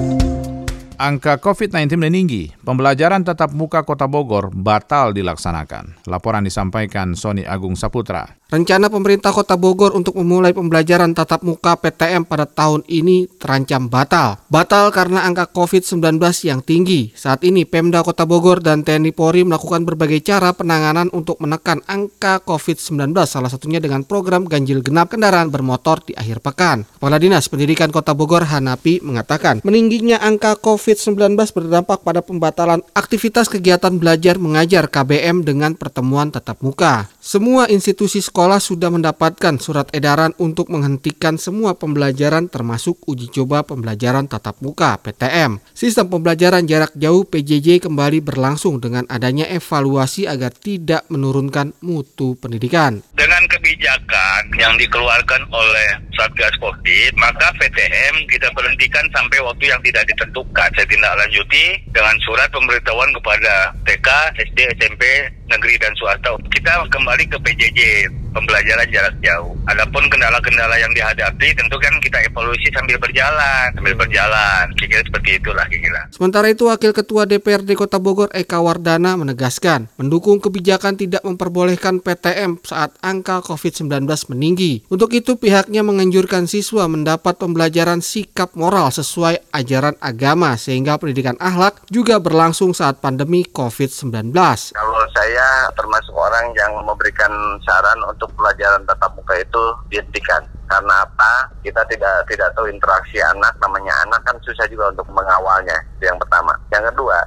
Angka 0.99 1.39
COVID-19 1.39 1.95
meninggi, 1.95 2.51
pembelajaran 2.59 3.23
tatap 3.23 3.55
muka 3.55 3.87
Kota 3.87 4.03
Bogor 4.03 4.51
batal 4.51 5.15
dilaksanakan. 5.15 6.03
Laporan 6.03 6.43
disampaikan 6.43 7.15
Sony 7.15 7.47
Agung 7.47 7.79
Saputra. 7.79 8.35
Rencana 8.49 8.91
pemerintah 8.91 9.31
Kota 9.31 9.55
Bogor 9.55 9.95
untuk 9.95 10.19
memulai 10.19 10.51
pembelajaran 10.51 11.15
tatap 11.15 11.45
muka 11.45 11.79
PTM 11.79 12.27
pada 12.27 12.43
tahun 12.43 12.83
ini 12.89 13.31
terancam 13.39 13.87
batal. 13.87 14.43
Batal 14.51 14.91
karena 14.91 15.23
angka 15.23 15.47
COVID-19 15.53 16.19
yang 16.43 16.59
tinggi. 16.59 17.15
Saat 17.15 17.47
ini 17.47 17.63
Pemda 17.63 18.03
Kota 18.03 18.27
Bogor 18.27 18.59
dan 18.59 18.83
TNI 18.83 19.15
Polri 19.15 19.47
melakukan 19.47 19.87
berbagai 19.87 20.19
cara 20.19 20.51
penanganan 20.51 21.07
untuk 21.15 21.39
menekan 21.39 21.79
angka 21.87 22.43
COVID-19, 22.43 23.15
salah 23.23 23.47
satunya 23.47 23.79
dengan 23.79 24.03
program 24.03 24.43
ganjil 24.49 24.83
genap 24.83 25.15
kendaraan 25.15 25.47
bermotor 25.47 26.03
di 26.03 26.17
akhir 26.17 26.43
pekan. 26.43 26.83
Kepala 26.99 27.21
Dinas 27.21 27.47
Pendidikan 27.47 27.87
Kota 27.93 28.11
Bogor 28.17 28.49
Hanapi 28.49 28.99
mengatakan, 28.99 29.61
meningginya 29.61 30.19
angka 30.25 30.57
COVID-19 30.89 31.37
berdampak 31.53 32.01
pada 32.01 32.25
pembatalan 32.25 32.81
aktivitas 32.97 33.45
kegiatan 33.45 33.93
belajar 34.01 34.41
mengajar 34.41 34.89
KBM 34.89 35.45
dengan 35.45 35.77
pertemuan 35.77 36.33
tatap 36.33 36.65
muka. 36.65 37.05
Semua 37.21 37.69
institusi 37.69 38.25
sekolah 38.25 38.57
sudah 38.57 38.89
mendapatkan 38.89 39.61
surat 39.61 39.85
edaran 39.93 40.33
untuk 40.41 40.73
menghentikan 40.73 41.37
semua 41.37 41.77
pembelajaran 41.77 42.49
termasuk 42.49 43.05
uji 43.05 43.29
coba 43.29 43.61
pembelajaran 43.61 44.25
tatap 44.25 44.57
muka 44.65 44.97
PTM. 44.97 45.61
Sistem 45.77 46.09
pembelajaran 46.09 46.65
jarak 46.65 46.97
jauh 46.97 47.21
PJJ 47.21 47.85
kembali 47.85 48.25
berlangsung 48.25 48.81
dengan 48.81 49.05
adanya 49.13 49.45
evaluasi 49.45 50.25
agar 50.25 50.49
tidak 50.57 51.05
menurunkan 51.13 51.77
mutu 51.85 52.33
pendidikan. 52.41 53.05
Dengan 53.13 53.45
kebijakan 53.45 54.57
yang 54.57 54.73
dikeluarkan 54.73 55.53
oleh 55.53 56.01
Satgas 56.17 56.57
Covid, 56.57 57.13
maka 57.13 57.53
PTM 57.61 58.25
kita 58.25 58.49
berhentikan 58.57 59.05
sampai 59.13 59.37
waktu 59.45 59.69
yang 59.69 59.81
tidak 59.85 60.09
ditentukan. 60.09 60.78
Saya 60.79 60.95
tindak 60.95 61.19
lanjuti 61.19 61.75
dengan 61.91 62.15
surat 62.23 62.47
pemberitahuan 62.55 63.11
kepada 63.19 63.75
TK, 63.83 64.07
SD, 64.47 64.63
SMP, 64.79 65.03
negeri 65.51 65.75
dan 65.75 65.91
swasta. 65.99 66.31
Kita 66.55 66.87
kembali 66.87 67.27
ke 67.27 67.35
PJJ 67.35 68.07
pembelajaran 68.33 68.87
jarak 68.91 69.15
jauh. 69.23 69.53
Adapun 69.69 70.05
kendala-kendala 70.09 70.75
yang 70.81 70.91
dihadapi 70.93 71.47
tentu 71.55 71.77
kan 71.79 71.93
kita 72.01 72.19
evaluasi 72.27 72.69
sambil 72.73 72.97
berjalan, 72.99 73.65
sambil 73.73 73.93
berjalan. 73.95 74.63
Kira-kira 74.75 75.03
seperti 75.05 75.29
itulah 75.39 75.65
kira-kira. 75.69 76.01
Sementara 76.11 76.47
itu 76.51 76.67
Wakil 76.67 76.91
Ketua 76.91 77.23
DPRD 77.29 77.77
Kota 77.77 78.01
Bogor 78.01 78.29
Eka 78.35 78.59
Wardana 78.59 79.15
menegaskan 79.15 79.89
mendukung 79.95 80.43
kebijakan 80.43 80.99
tidak 80.99 81.23
memperbolehkan 81.23 82.03
PTM 82.03 82.59
saat 82.65 82.93
angka 82.99 83.39
COVID-19 83.45 84.05
meninggi. 84.33 84.83
Untuk 84.91 85.13
itu 85.15 85.39
pihaknya 85.39 85.85
menganjurkan 85.85 86.49
siswa 86.49 86.89
mendapat 86.91 87.39
pembelajaran 87.39 88.03
sikap 88.03 88.53
moral 88.57 88.91
sesuai 88.91 89.53
ajaran 89.55 89.95
agama 90.03 90.59
sehingga 90.59 90.99
pendidikan 90.99 91.39
akhlak 91.39 91.79
juga 91.87 92.19
berlangsung 92.19 92.75
saat 92.75 92.99
pandemi 92.99 93.47
COVID-19. 93.47 94.35
Kalau 94.75 95.03
saya 95.15 95.47
termasuk 95.77 96.11
orang 96.11 96.51
yang 96.57 96.75
memberikan 96.83 97.31
saran 97.63 97.99
untuk 98.03 98.18
pelajaran 98.35 98.83
tatap 98.89 99.15
muka 99.15 99.37
itu 99.39 99.63
dihentikan. 99.87 100.43
Karena 100.67 101.05
apa? 101.05 101.49
Kita 101.63 101.81
tidak 101.87 102.27
tidak 102.27 102.49
tahu 102.57 102.67
interaksi 102.67 103.17
anak, 103.23 103.55
namanya 103.63 103.93
anak 104.05 104.21
kan 104.27 104.35
susah 104.43 104.65
juga 104.67 104.91
untuk 104.91 105.07
mengawalnya. 105.13 105.77
Itu 105.97 106.09
yang 106.11 106.19
pertama. 106.19 106.53
Yang 106.73 106.93
kedua, 106.93 107.17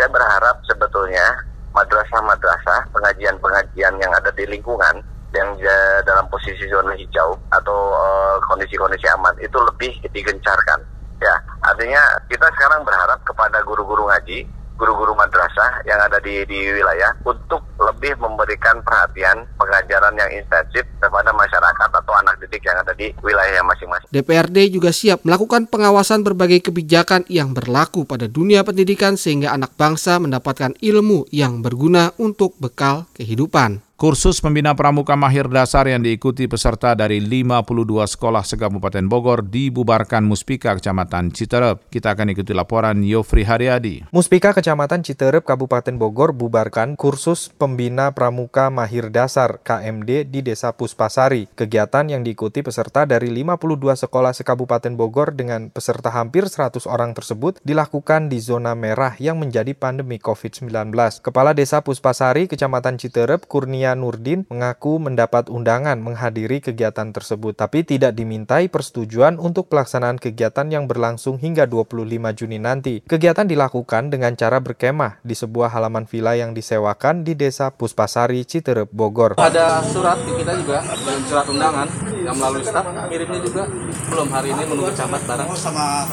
saya 0.00 0.08
berharap 0.08 0.56
sebetulnya 0.64 1.26
madrasah-madrasah, 1.70 2.90
pengajian-pengajian 2.90 3.94
yang 4.00 4.12
ada 4.16 4.30
di 4.34 4.44
lingkungan 4.46 5.02
yang 5.30 5.54
dalam 6.02 6.26
posisi 6.26 6.66
zona 6.66 6.90
hijau 6.98 7.38
atau 7.54 7.78
uh, 7.94 8.36
kondisi-kondisi 8.50 9.06
aman 9.14 9.34
itu 9.38 9.54
lebih 9.54 9.94
digencarkan. 10.10 10.82
Ya, 11.22 11.36
artinya 11.62 12.00
kita 12.26 12.48
sekarang 12.56 12.82
berharap 12.82 13.20
kepada 13.22 13.62
guru-guru 13.62 14.08
ngaji 14.08 14.48
guru-guru 14.80 15.12
madrasah 15.12 15.84
yang 15.84 16.00
ada 16.00 16.16
di, 16.24 16.40
di 16.48 16.72
wilayah 16.72 17.12
untuk 17.28 17.60
lebih 17.76 18.16
memberikan 18.16 18.80
perhatian 18.80 19.44
pengajaran 19.60 20.16
yang 20.16 20.30
intensif 20.32 20.88
kepada 20.96 21.36
masyarakat 21.36 21.90
atau 21.92 22.12
anak 22.16 22.40
didik 22.40 22.64
yang 22.64 22.80
ada 22.80 22.96
di 22.96 23.12
wilayah 23.20 23.60
masing-masing. 23.60 24.08
DPRD 24.08 24.72
juga 24.72 24.88
siap 24.96 25.20
melakukan 25.28 25.68
pengawasan 25.68 26.24
berbagai 26.24 26.72
kebijakan 26.72 27.28
yang 27.28 27.52
berlaku 27.52 28.08
pada 28.08 28.24
dunia 28.24 28.64
pendidikan 28.64 29.20
sehingga 29.20 29.52
anak 29.52 29.76
bangsa 29.76 30.16
mendapatkan 30.16 30.72
ilmu 30.80 31.28
yang 31.28 31.60
berguna 31.60 32.16
untuk 32.16 32.56
bekal 32.56 33.04
kehidupan. 33.12 33.84
Kursus 34.00 34.40
pembina 34.40 34.72
pramuka 34.72 35.12
mahir 35.12 35.44
dasar 35.44 35.84
yang 35.84 36.00
diikuti 36.00 36.48
peserta 36.48 36.96
dari 36.96 37.20
52 37.20 37.84
sekolah 38.16 38.40
se-Kabupaten 38.40 39.04
Bogor 39.04 39.44
dibubarkan 39.44 40.24
Muspika 40.24 40.72
Kecamatan 40.72 41.36
Citerep. 41.36 41.84
Kita 41.92 42.16
akan 42.16 42.32
ikuti 42.32 42.56
laporan 42.56 43.04
Yofri 43.04 43.44
Haryadi. 43.44 44.08
Muspika 44.08 44.56
Kecamatan 44.56 45.04
Citerep 45.04 45.44
Kabupaten 45.44 46.00
Bogor 46.00 46.32
bubarkan 46.32 46.96
kursus 46.96 47.52
pembina 47.52 48.16
pramuka 48.16 48.72
mahir 48.72 49.12
dasar 49.12 49.60
KMD 49.60 50.32
di 50.32 50.40
Desa 50.40 50.72
Puspasari. 50.72 51.52
Kegiatan 51.52 52.08
yang 52.08 52.24
diikuti 52.24 52.64
peserta 52.64 53.04
dari 53.04 53.28
52 53.28 54.00
sekolah 54.00 54.32
se-Kabupaten 54.32 54.96
Bogor 54.96 55.36
dengan 55.36 55.68
peserta 55.68 56.08
hampir 56.08 56.48
100 56.48 56.88
orang 56.88 57.12
tersebut 57.12 57.60
dilakukan 57.68 58.32
di 58.32 58.40
zona 58.40 58.72
merah 58.72 59.12
yang 59.20 59.36
menjadi 59.36 59.76
pandemi 59.76 60.16
COVID-19. 60.16 60.88
Kepala 61.20 61.52
Desa 61.52 61.84
Puspasari 61.84 62.48
Kecamatan 62.48 62.96
Citerep 62.96 63.44
Kurnia 63.44 63.89
Nurdin 63.94 64.46
mengaku 64.50 64.98
mendapat 64.98 65.46
undangan 65.46 65.96
menghadiri 66.02 66.58
kegiatan 66.58 67.14
tersebut, 67.14 67.54
tapi 67.54 67.86
tidak 67.86 68.18
dimintai 68.18 68.66
persetujuan 68.66 69.38
untuk 69.38 69.70
pelaksanaan 69.70 70.18
kegiatan 70.18 70.66
yang 70.68 70.90
berlangsung 70.90 71.38
hingga 71.38 71.70
25 71.70 72.34
Juni 72.34 72.58
nanti. 72.58 73.00
Kegiatan 73.06 73.46
dilakukan 73.46 74.10
dengan 74.10 74.34
cara 74.34 74.58
berkemah 74.58 75.22
di 75.22 75.38
sebuah 75.38 75.70
halaman 75.70 76.04
villa 76.10 76.34
yang 76.34 76.52
disewakan 76.52 77.22
di 77.22 77.38
Desa 77.38 77.70
Puspasari, 77.70 78.42
Citerep, 78.42 78.90
Bogor. 78.90 79.38
Ada 79.38 79.84
surat 79.86 80.18
di 80.26 80.32
kita 80.40 80.52
juga, 80.58 80.82
surat 81.28 81.46
undangan 81.46 82.09
yang 82.30 82.38
melalui 82.38 82.62
staf, 82.62 82.86
kirimnya 83.10 83.40
juga 83.42 83.62
Belum 84.10 84.28
hari 84.30 84.48
ini 84.54 84.62
menunggu 84.66 84.94
camat 84.94 85.22
barang. 85.26 85.48
Sama 85.58 86.06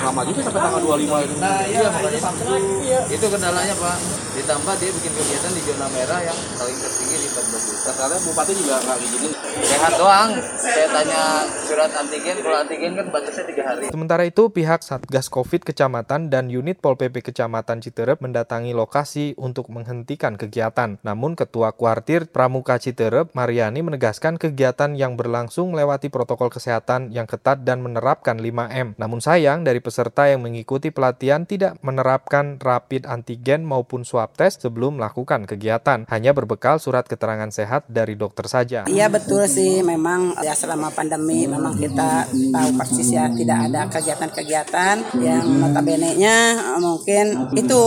lama 0.00 0.20
juga 0.26 0.40
sampai 0.42 0.60
tanggal 0.62 0.80
25 0.80 1.26
itu. 1.26 1.34
Nah 1.38 1.62
iya, 1.66 1.86
makanya 1.92 2.20
Sabtu. 2.22 2.54
Iya. 2.82 3.00
Itu 3.10 3.26
kendalanya 3.30 3.74
Pak. 3.78 3.96
Ditambah 4.38 4.74
dia 4.78 4.90
bikin 4.90 5.12
kegiatan 5.14 5.50
di 5.54 5.62
zona 5.66 5.86
merah 5.90 6.20
yang 6.24 6.38
paling 6.58 6.78
tertinggi 6.78 7.16
di 7.20 7.28
14 7.30 7.59
Karena 7.90 8.16
Bupati 8.22 8.52
juga 8.54 8.74
nggak 8.78 8.98
izinin. 9.02 9.32
Sehat 9.60 9.92
doang. 9.98 10.30
Saya 10.60 10.86
tanya 10.92 11.22
surat 11.66 11.90
antigen, 11.94 12.36
kalau 12.42 12.58
antigen 12.62 12.92
kan 12.94 13.06
batasnya 13.10 13.44
tiga 13.48 13.62
hari. 13.66 13.86
Sementara 13.90 14.22
itu, 14.26 14.42
pihak 14.52 14.80
Satgas 14.84 15.26
COVID 15.32 15.66
Kecamatan 15.66 16.30
dan 16.30 16.52
unit 16.52 16.78
Pol 16.78 16.94
PP 16.94 17.32
Kecamatan 17.32 17.82
Citerep 17.82 18.22
mendatangi 18.22 18.72
lokasi 18.76 19.34
untuk 19.40 19.72
menghentikan 19.72 20.36
kegiatan. 20.36 21.00
Namun, 21.00 21.34
Ketua 21.38 21.72
Kuartir 21.72 22.28
Pramuka 22.30 22.76
Citerep, 22.76 23.32
Mariani 23.32 23.80
menegaskan 23.80 24.36
kegiatan 24.36 24.94
yang 24.94 25.16
berlangsung 25.16 25.72
melewati 25.72 26.12
protokol 26.12 26.52
kesehatan 26.52 27.10
yang 27.14 27.24
ketat 27.24 27.62
dan 27.64 27.80
menerapkan 27.80 28.36
5M. 28.36 28.98
Namun 28.98 29.22
sayang, 29.22 29.64
dari 29.64 29.78
peserta 29.80 30.28
yang 30.28 30.44
mengikuti 30.44 30.92
pelatihan 30.92 31.48
tidak 31.48 31.80
menerapkan 31.80 32.60
rapid 32.60 33.08
antigen 33.08 33.64
maupun 33.64 34.04
swab 34.04 34.36
test 34.36 34.62
sebelum 34.66 35.00
melakukan 35.00 35.48
kegiatan. 35.48 36.04
Hanya 36.10 36.36
berbekal 36.36 36.76
surat 36.82 37.08
keterangan 37.08 37.48
sehat 37.48 37.79
dari 37.86 38.14
dokter 38.18 38.46
saja. 38.50 38.84
Iya 38.88 39.06
betul 39.08 39.46
sih, 39.46 39.80
memang 39.80 40.36
ya 40.42 40.52
selama 40.56 40.90
pandemi 40.92 41.46
memang 41.46 41.76
kita 41.78 42.26
tahu 42.28 42.68
persis 42.76 43.08
ya 43.14 43.30
tidak 43.30 43.58
ada 43.70 43.80
kegiatan-kegiatan 43.88 44.96
yang 45.22 45.44
notabene-nya 45.60 46.36
mungkin 46.80 47.54
itu. 47.56 47.82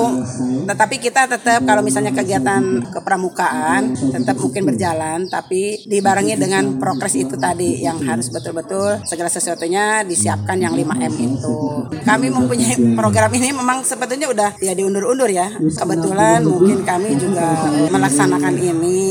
Tetapi 0.64 0.96
kita 1.02 1.28
tetap 1.28 1.66
kalau 1.68 1.84
misalnya 1.84 2.16
kegiatan 2.16 2.86
kepramukaan 2.90 3.94
tetap 3.94 4.40
mungkin 4.40 4.64
berjalan, 4.70 5.28
tapi 5.28 5.84
dibarengi 5.86 6.36
dengan 6.40 6.78
progres 6.80 7.16
itu 7.20 7.36
tadi 7.36 7.84
yang 7.84 8.00
harus 8.06 8.30
betul-betul 8.32 9.04
segala 9.04 9.30
sesuatunya 9.30 10.06
disiapkan 10.08 10.58
yang 10.58 10.74
5M 10.74 11.14
itu. 11.20 11.56
Kami 12.04 12.28
mempunyai 12.32 12.74
program 12.96 13.32
ini 13.36 13.52
memang 13.52 13.84
sebetulnya 13.84 14.30
udah 14.32 14.50
ya 14.60 14.74
diundur-undur 14.74 15.30
ya. 15.30 15.52
Kebetulan 15.58 16.44
mungkin 16.46 16.86
kami 16.88 17.16
juga 17.20 17.68
melaksanakan 17.92 18.56
ini. 18.60 19.02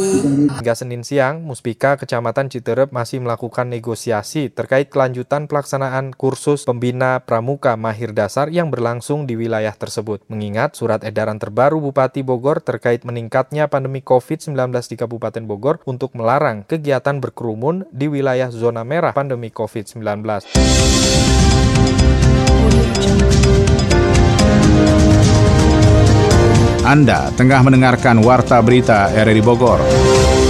Hingga 0.73 0.89
Senin 0.89 1.05
siang, 1.05 1.45
Muspika 1.45 2.01
Kecamatan 2.01 2.49
Citerep 2.49 2.97
masih 2.97 3.21
melakukan 3.21 3.69
negosiasi 3.69 4.49
terkait 4.49 4.89
kelanjutan 4.89 5.45
pelaksanaan 5.45 6.17
kursus 6.17 6.65
pembina 6.65 7.21
pramuka 7.21 7.77
mahir 7.77 8.17
dasar 8.17 8.49
yang 8.49 8.73
berlangsung 8.73 9.29
di 9.29 9.37
wilayah 9.37 9.77
tersebut. 9.77 10.25
Mengingat 10.33 10.73
surat 10.73 11.05
edaran 11.05 11.37
terbaru 11.37 11.77
Bupati 11.77 12.25
Bogor 12.25 12.65
terkait 12.65 13.05
meningkatnya 13.05 13.69
pandemi 13.69 14.01
COVID-19 14.01 14.73
di 14.89 14.97
Kabupaten 14.97 15.45
Bogor 15.45 15.85
untuk 15.85 16.17
melarang 16.17 16.65
kegiatan 16.65 17.21
berkerumun 17.21 17.85
di 17.93 18.09
wilayah 18.09 18.49
zona 18.49 18.81
merah 18.81 19.13
pandemi 19.13 19.53
COVID-19. 19.53 20.01
Anda 26.89 27.29
tengah 27.37 27.61
mendengarkan 27.61 28.25
Warta 28.25 28.57
Berita 28.65 29.13
RRI 29.13 29.45
Bogor. 29.45 30.42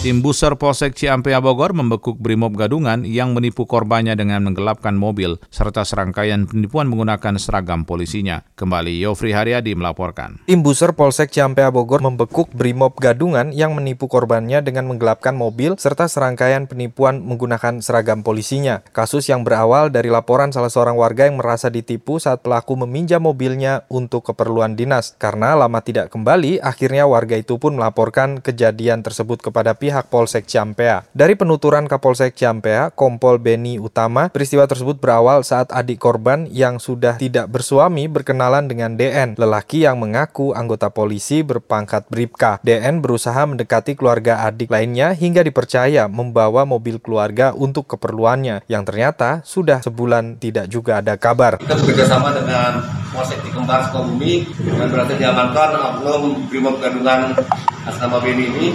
Tim 0.00 0.24
Buser 0.24 0.56
Polsek 0.56 0.96
Ciampea 0.96 1.44
Bogor 1.44 1.76
membekuk 1.76 2.16
Brimob 2.16 2.56
Gadungan 2.56 3.04
yang 3.04 3.36
menipu 3.36 3.68
korbannya 3.68 4.16
dengan 4.16 4.40
menggelapkan 4.48 4.96
mobil 4.96 5.36
serta 5.52 5.84
serangkaian 5.84 6.48
penipuan 6.48 6.88
menggunakan 6.88 7.36
seragam 7.36 7.84
polisinya. 7.84 8.48
Kembali 8.56 8.96
Yofri 8.96 9.36
Haryadi 9.36 9.76
melaporkan. 9.76 10.40
Tim 10.48 10.64
Buser 10.64 10.96
Polsek 10.96 11.28
Ciampea 11.28 11.68
Bogor 11.68 12.00
membekuk 12.00 12.48
Brimob 12.56 12.96
Gadungan 12.96 13.52
yang 13.52 13.76
menipu 13.76 14.08
korbannya 14.08 14.64
dengan 14.64 14.88
menggelapkan 14.88 15.36
mobil 15.36 15.76
serta 15.76 16.08
serangkaian 16.08 16.64
penipuan 16.64 17.20
menggunakan 17.20 17.84
seragam 17.84 18.24
polisinya. 18.24 18.80
Kasus 18.96 19.28
yang 19.28 19.44
berawal 19.44 19.92
dari 19.92 20.08
laporan 20.08 20.48
salah 20.48 20.72
seorang 20.72 20.96
warga 20.96 21.28
yang 21.28 21.36
merasa 21.36 21.68
ditipu 21.68 22.16
saat 22.16 22.40
pelaku 22.40 22.72
meminjam 22.88 23.20
mobilnya 23.20 23.84
untuk 23.92 24.32
keperluan 24.32 24.80
dinas. 24.80 25.12
Karena 25.20 25.52
lama 25.60 25.84
tidak 25.84 26.08
kembali, 26.08 26.56
akhirnya 26.64 27.04
warga 27.04 27.36
itu 27.36 27.60
pun 27.60 27.76
melaporkan 27.76 28.40
kejadian 28.40 29.04
tersebut 29.04 29.44
kepada 29.44 29.76
pihak 29.76 29.89
pihak 29.90 30.06
Polsek 30.06 30.46
Ciampea. 30.46 31.02
Dari 31.10 31.34
penuturan 31.34 31.90
Kapolsek 31.90 32.38
Ciampea, 32.38 32.94
Kompol 32.94 33.42
Beni 33.42 33.82
Utama, 33.82 34.30
peristiwa 34.30 34.62
tersebut 34.70 35.02
berawal 35.02 35.42
saat 35.42 35.66
adik 35.74 35.98
korban 35.98 36.46
yang 36.46 36.78
sudah 36.78 37.18
tidak 37.18 37.50
bersuami 37.50 38.06
berkenalan 38.06 38.70
dengan 38.70 38.94
DN, 38.94 39.34
lelaki 39.34 39.82
yang 39.82 39.98
mengaku 39.98 40.54
anggota 40.54 40.94
polisi 40.94 41.42
berpangkat 41.42 42.06
Bripka. 42.06 42.62
DN 42.62 43.02
berusaha 43.02 43.42
mendekati 43.42 43.98
keluarga 43.98 44.46
adik 44.46 44.70
lainnya 44.70 45.10
hingga 45.10 45.42
dipercaya 45.42 46.06
membawa 46.06 46.62
mobil 46.62 47.02
keluarga 47.02 47.50
untuk 47.50 47.90
keperluannya, 47.90 48.62
yang 48.70 48.86
ternyata 48.86 49.42
sudah 49.42 49.82
sebulan 49.82 50.38
tidak 50.38 50.70
juga 50.70 51.02
ada 51.02 51.18
kabar. 51.18 51.58
Kita 51.58 51.74
bekerjasama 51.74 52.30
dengan 52.30 52.78
Polsek 53.10 53.42
Cikembar 53.42 53.90
Sukabumi 53.90 54.46
dan 54.54 54.86
berhasil 54.86 55.18
diamankan 55.18 55.70
oknum 55.74 56.46
Brimob 56.46 56.78
Gadungan 56.78 57.34
atas 57.82 57.98
nama 57.98 58.22
Beni 58.22 58.46
ini 58.54 58.68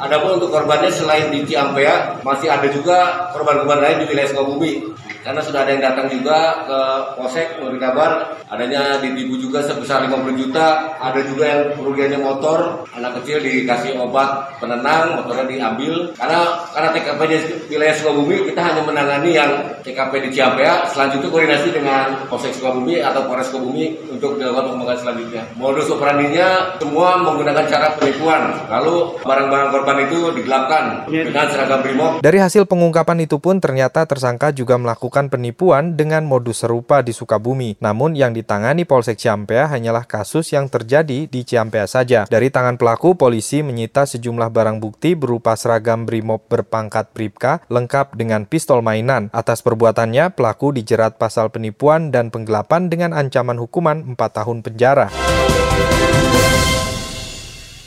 Adapun 0.00 0.40
untuk 0.40 0.48
korbannya 0.48 0.88
selain 0.88 1.28
di 1.28 1.44
Ciampea, 1.44 2.24
masih 2.24 2.48
ada 2.48 2.64
juga 2.72 3.28
korban-korban 3.36 3.84
lain 3.84 3.96
di 4.02 4.06
wilayah 4.08 4.32
Sukabumi. 4.32 4.96
Karena 5.20 5.40
sudah 5.44 5.68
ada 5.68 5.70
yang 5.76 5.84
datang 5.84 6.08
juga 6.08 6.64
ke 6.64 6.80
Polsek 7.20 7.60
memberi 7.60 7.76
kabar. 7.76 8.40
Adanya 8.48 8.98
ditipu 9.04 9.36
juga 9.36 9.60
sebesar 9.60 10.08
50 10.08 10.32
juta. 10.32 10.96
Ada 10.96 11.20
juga 11.28 11.44
yang 11.44 11.62
kerugiannya 11.76 12.20
motor. 12.24 12.88
Anak 12.96 13.20
kecil 13.20 13.44
dikasih 13.44 14.00
obat 14.00 14.56
penenang 14.56 15.20
motornya 15.20 15.44
diambil. 15.44 16.08
Karena 16.16 16.64
karena 16.72 16.88
TKP 16.96 17.20
di 17.28 17.36
wilayah 17.76 17.94
Sukabumi 18.00 18.48
kita 18.48 18.60
hanya 18.64 18.82
menangani 18.82 19.30
yang 19.36 19.52
TKP 19.84 20.12
di 20.24 20.40
Ciampea. 20.40 20.88
Selanjutnya 20.88 21.28
koordinasi 21.28 21.68
dengan 21.68 22.24
Polsek 22.24 22.56
Sukabumi 22.56 23.04
atau 23.04 23.28
Polres 23.28 23.52
Sukabumi 23.52 24.00
untuk 24.08 24.40
dilakukan 24.40 24.72
pengembangan 24.72 24.98
selanjutnya. 25.04 25.42
Modus 25.60 25.92
operandinya 25.92 26.80
semua 26.80 27.20
menggunakan 27.20 27.68
cara 27.68 27.92
penipuan. 28.00 28.56
Lalu 28.72 29.20
barang-barang 29.20 29.68
korban 29.68 29.89
itu 29.98 30.18
digelapkan 30.36 31.10
dengan 31.10 31.46
seragam 31.50 31.80
brimob 31.82 32.20
dari 32.20 32.36
hasil 32.36 32.68
pengungkapan 32.68 33.24
itu 33.24 33.40
pun 33.40 33.58
ternyata 33.58 34.04
tersangka 34.04 34.52
juga 34.52 34.76
melakukan 34.76 35.32
penipuan 35.32 35.96
dengan 35.96 36.22
modus 36.28 36.62
serupa 36.62 37.00
di 37.00 37.16
Sukabumi. 37.16 37.80
Namun 37.80 38.12
yang 38.12 38.36
ditangani 38.36 38.84
Polsek 38.84 39.16
Ciampea 39.16 39.72
hanyalah 39.72 40.04
kasus 40.04 40.52
yang 40.52 40.68
terjadi 40.68 41.24
di 41.24 41.40
Ciampea 41.42 41.88
saja. 41.88 42.28
Dari 42.28 42.52
tangan 42.52 42.76
pelaku, 42.76 43.16
polisi 43.16 43.64
menyita 43.64 44.04
sejumlah 44.04 44.52
barang 44.52 44.78
bukti 44.84 45.16
berupa 45.16 45.56
seragam 45.56 46.04
brimob 46.04 46.44
berpangkat 46.46 47.10
Bripka 47.16 47.64
lengkap 47.72 48.14
dengan 48.20 48.44
pistol 48.44 48.84
mainan. 48.84 49.32
Atas 49.32 49.64
perbuatannya, 49.64 50.36
pelaku 50.36 50.76
dijerat 50.76 51.16
pasal 51.16 51.48
penipuan 51.48 52.12
dan 52.12 52.28
penggelapan 52.28 52.92
dengan 52.92 53.16
ancaman 53.16 53.56
hukuman 53.56 54.12
4 54.12 54.18
tahun 54.18 54.60
penjara. 54.60 55.08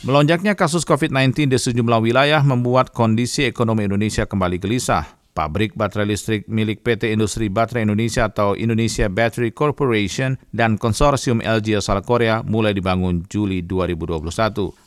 Melonjaknya 0.04 0.52
kasus 0.52 0.84
COVID-19 0.84 1.48
di 1.48 1.56
sejumlah 1.56 2.04
wilayah 2.04 2.44
membuat 2.44 2.92
kondisi 2.92 3.48
ekonomi 3.48 3.88
Indonesia 3.88 4.28
kembali 4.28 4.60
gelisah. 4.60 5.23
Pabrik 5.34 5.74
baterai 5.74 6.14
listrik 6.14 6.46
milik 6.46 6.86
PT 6.86 7.10
Industri 7.10 7.50
Baterai 7.50 7.90
Indonesia 7.90 8.30
atau 8.30 8.54
Indonesia 8.54 9.10
Battery 9.10 9.50
Corporation 9.50 10.38
dan 10.54 10.78
konsorsium 10.78 11.42
LG 11.42 11.82
asal 11.82 12.06
Korea 12.06 12.46
mulai 12.46 12.78
dibangun 12.78 13.26
Juli 13.26 13.66
2021. 13.66 14.30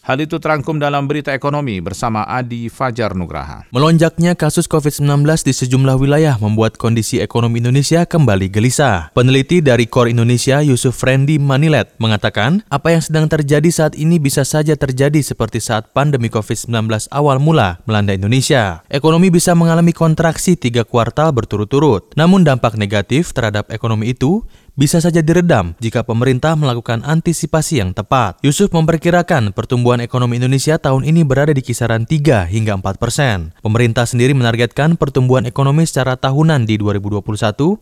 Hal 0.06 0.22
itu 0.22 0.38
terangkum 0.38 0.78
dalam 0.78 1.10
berita 1.10 1.34
ekonomi 1.34 1.82
bersama 1.82 2.22
Adi 2.30 2.70
Fajar 2.70 3.18
Nugraha. 3.18 3.66
Melonjaknya 3.74 4.38
kasus 4.38 4.70
COVID-19 4.70 5.26
di 5.42 5.50
sejumlah 5.50 5.98
wilayah 5.98 6.38
membuat 6.38 6.78
kondisi 6.78 7.18
ekonomi 7.18 7.58
Indonesia 7.58 8.06
kembali 8.06 8.46
gelisah. 8.46 9.10
Peneliti 9.18 9.58
dari 9.58 9.90
Core 9.90 10.14
Indonesia 10.14 10.62
Yusuf 10.62 10.94
Frendi 10.94 11.42
Manilet 11.42 11.90
mengatakan, 11.98 12.62
apa 12.70 12.94
yang 12.94 13.02
sedang 13.02 13.26
terjadi 13.26 13.66
saat 13.66 13.98
ini 13.98 14.22
bisa 14.22 14.46
saja 14.46 14.78
terjadi 14.78 15.18
seperti 15.26 15.58
saat 15.58 15.90
pandemi 15.90 16.30
COVID-19 16.30 17.10
awal 17.10 17.42
mula 17.42 17.82
melanda 17.82 18.14
Indonesia. 18.14 18.86
Ekonomi 18.86 19.34
bisa 19.34 19.58
mengalami 19.58 19.90
kontraksi 19.90 20.35
aksi 20.36 20.52
tiga 20.60 20.84
kuartal 20.84 21.32
berturut-turut. 21.32 22.12
Namun 22.12 22.44
dampak 22.44 22.76
negatif 22.76 23.32
terhadap 23.32 23.72
ekonomi 23.72 24.12
itu 24.12 24.44
bisa 24.76 25.00
saja 25.00 25.24
diredam 25.24 25.72
jika 25.80 26.04
pemerintah 26.04 26.52
melakukan 26.52 27.00
antisipasi 27.00 27.80
yang 27.80 27.96
tepat. 27.96 28.36
Yusuf 28.44 28.68
memperkirakan 28.76 29.56
pertumbuhan 29.56 30.04
ekonomi 30.04 30.36
Indonesia 30.36 30.76
tahun 30.76 31.08
ini 31.08 31.24
berada 31.24 31.56
di 31.56 31.64
kisaran 31.64 32.04
3 32.04 32.44
hingga 32.44 32.76
4 32.76 33.00
persen. 33.00 33.56
Pemerintah 33.64 34.04
sendiri 34.04 34.36
menargetkan 34.36 35.00
pertumbuhan 35.00 35.48
ekonomi 35.48 35.88
secara 35.88 36.20
tahunan 36.20 36.68
di 36.68 36.76
2021 36.76 37.24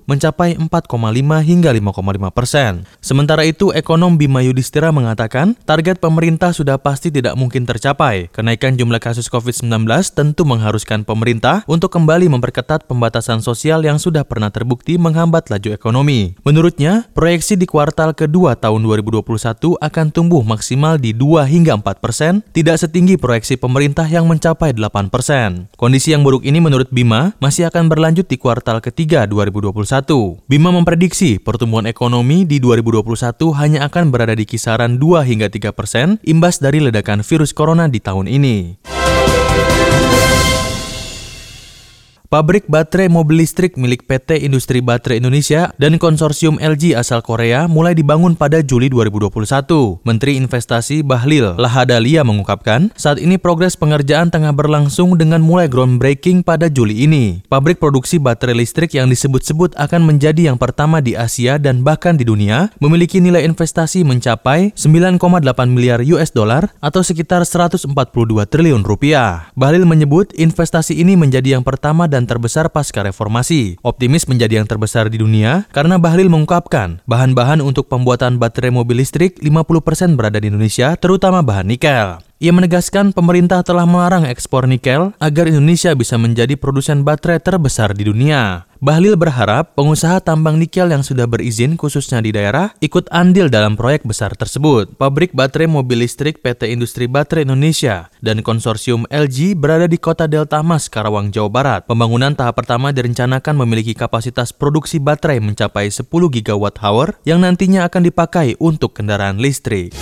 mencapai 0.06 0.54
4,5 0.54 0.70
hingga 1.42 1.70
5,5 1.74 2.30
persen. 2.30 2.86
Sementara 3.02 3.42
itu, 3.42 3.74
ekonom 3.74 4.14
Bima 4.14 4.46
Yudhistira 4.46 4.94
mengatakan 4.94 5.58
target 5.66 5.98
pemerintah 5.98 6.54
sudah 6.54 6.78
pasti 6.78 7.10
tidak 7.10 7.34
mungkin 7.34 7.66
tercapai. 7.66 8.30
Kenaikan 8.30 8.78
jumlah 8.78 9.02
kasus 9.02 9.26
COVID-19 9.26 9.82
tentu 10.14 10.46
mengharuskan 10.46 11.02
pemerintah 11.02 11.66
untuk 11.66 11.90
kembali 11.90 12.30
memperketat 12.30 12.86
pembatasan 12.86 13.42
sosial 13.42 13.82
yang 13.82 13.98
sudah 13.98 14.22
pernah 14.22 14.54
terbukti 14.54 14.94
menghambat 14.94 15.50
laju 15.50 15.74
ekonomi. 15.74 16.38
Menurutnya, 16.46 16.83
Selanjutnya, 16.84 17.16
proyeksi 17.16 17.56
di 17.56 17.64
kuartal 17.64 18.12
kedua 18.12 18.60
tahun 18.60 18.84
2021 18.84 19.24
akan 19.80 20.06
tumbuh 20.12 20.44
maksimal 20.44 21.00
di 21.00 21.16
2 21.16 21.48
hingga 21.48 21.80
4 21.80 21.96
persen, 21.96 22.44
tidak 22.52 22.76
setinggi 22.76 23.16
proyeksi 23.16 23.56
pemerintah 23.56 24.04
yang 24.04 24.28
mencapai 24.28 24.76
8 24.76 25.08
persen. 25.08 25.72
Kondisi 25.80 26.12
yang 26.12 26.20
buruk 26.20 26.44
ini 26.44 26.60
menurut 26.60 26.92
Bima 26.92 27.32
masih 27.40 27.72
akan 27.72 27.88
berlanjut 27.88 28.28
di 28.28 28.36
kuartal 28.36 28.84
ketiga 28.84 29.24
2021. 29.24 30.44
Bima 30.44 30.68
memprediksi 30.76 31.40
pertumbuhan 31.40 31.88
ekonomi 31.88 32.44
di 32.44 32.60
2021 32.60 33.56
hanya 33.56 33.88
akan 33.88 34.12
berada 34.12 34.36
di 34.36 34.44
kisaran 34.44 35.00
2 35.00 35.24
hingga 35.24 35.48
3 35.48 35.72
persen 35.72 36.20
imbas 36.20 36.60
dari 36.60 36.84
ledakan 36.84 37.24
virus 37.24 37.56
corona 37.56 37.88
di 37.88 37.96
tahun 37.96 38.28
ini. 38.28 38.93
Pabrik 42.34 42.66
baterai 42.66 43.06
mobil 43.06 43.46
listrik 43.46 43.78
milik 43.78 44.10
PT 44.10 44.42
Industri 44.42 44.82
Baterai 44.82 45.22
Indonesia 45.22 45.70
dan 45.78 46.02
konsorsium 46.02 46.58
LG 46.58 46.98
asal 46.98 47.22
Korea 47.22 47.70
mulai 47.70 47.94
dibangun 47.94 48.34
pada 48.34 48.58
Juli 48.58 48.90
2021. 48.90 50.02
Menteri 50.02 50.42
Investasi 50.42 51.06
Bahlil 51.06 51.54
Lahadalia 51.54 52.26
mengungkapkan, 52.26 52.90
saat 52.98 53.22
ini 53.22 53.38
progres 53.38 53.78
pengerjaan 53.78 54.34
tengah 54.34 54.50
berlangsung 54.50 55.14
dengan 55.14 55.46
mulai 55.46 55.70
groundbreaking 55.70 56.42
pada 56.42 56.66
Juli 56.66 57.06
ini. 57.06 57.46
Pabrik 57.46 57.78
produksi 57.78 58.18
baterai 58.18 58.66
listrik 58.66 58.98
yang 58.98 59.06
disebut-sebut 59.06 59.78
akan 59.78 60.02
menjadi 60.02 60.50
yang 60.50 60.58
pertama 60.58 60.98
di 60.98 61.14
Asia 61.14 61.54
dan 61.62 61.86
bahkan 61.86 62.18
di 62.18 62.26
dunia, 62.26 62.74
memiliki 62.82 63.22
nilai 63.22 63.46
investasi 63.46 64.02
mencapai 64.02 64.74
9,8 64.74 65.22
miliar 65.70 66.02
US 66.10 66.34
dollar 66.34 66.74
atau 66.82 67.06
sekitar 67.06 67.46
142 67.46 67.94
triliun 68.50 68.82
rupiah. 68.82 69.54
Bahlil 69.54 69.86
menyebut 69.86 70.34
investasi 70.34 70.98
ini 70.98 71.14
menjadi 71.14 71.54
yang 71.54 71.62
pertama 71.62 72.10
dan 72.10 72.23
terbesar 72.24 72.72
pasca 72.72 73.04
reformasi. 73.04 73.80
Optimis 73.80 74.28
menjadi 74.28 74.60
yang 74.60 74.68
terbesar 74.68 75.08
di 75.08 75.22
dunia 75.22 75.68
karena 75.72 75.96
Bahlil 75.96 76.28
mengungkapkan 76.28 77.04
bahan-bahan 77.04 77.64
untuk 77.64 77.88
pembuatan 77.88 78.36
baterai 78.36 78.74
mobil 78.74 79.00
listrik 79.00 79.40
50% 79.40 80.18
berada 80.18 80.40
di 80.40 80.48
Indonesia, 80.50 80.96
terutama 80.98 81.40
bahan 81.40 81.68
nikel. 81.70 82.20
Ia 82.42 82.52
menegaskan 82.52 83.16
pemerintah 83.16 83.64
telah 83.64 83.88
melarang 83.88 84.28
ekspor 84.28 84.68
nikel 84.68 85.16
agar 85.16 85.48
Indonesia 85.48 85.94
bisa 85.96 86.20
menjadi 86.20 86.58
produsen 86.60 87.00
baterai 87.00 87.40
terbesar 87.40 87.96
di 87.96 88.04
dunia. 88.04 88.68
Bahlil 88.84 89.16
berharap 89.16 89.72
pengusaha 89.72 90.20
tambang 90.20 90.60
nikel 90.60 90.92
yang 90.92 91.00
sudah 91.00 91.24
berizin 91.24 91.72
khususnya 91.80 92.20
di 92.20 92.36
daerah 92.36 92.76
ikut 92.84 93.08
andil 93.08 93.48
dalam 93.48 93.80
proyek 93.80 94.04
besar 94.04 94.36
tersebut. 94.36 95.00
Pabrik 95.00 95.32
baterai 95.32 95.64
mobil 95.64 96.04
listrik 96.04 96.44
PT 96.44 96.68
Industri 96.68 97.08
Baterai 97.08 97.48
Indonesia 97.48 98.12
dan 98.20 98.44
konsorsium 98.44 99.08
LG 99.08 99.56
berada 99.56 99.88
di 99.88 99.96
kota 99.96 100.28
Delta 100.28 100.60
Mas, 100.60 100.92
Karawang, 100.92 101.32
Jawa 101.32 101.48
Barat. 101.48 101.80
Pembangunan 101.88 102.36
tahap 102.36 102.60
pertama 102.60 102.92
direncanakan 102.92 103.64
memiliki 103.64 103.96
kapasitas 103.96 104.52
produksi 104.52 105.00
baterai 105.00 105.40
mencapai 105.40 105.88
10 105.88 106.04
gigawatt-hour 106.04 107.24
yang 107.24 107.40
nantinya 107.40 107.88
akan 107.88 108.04
dipakai 108.04 108.52
untuk 108.60 109.00
kendaraan 109.00 109.40
listrik. 109.40 109.96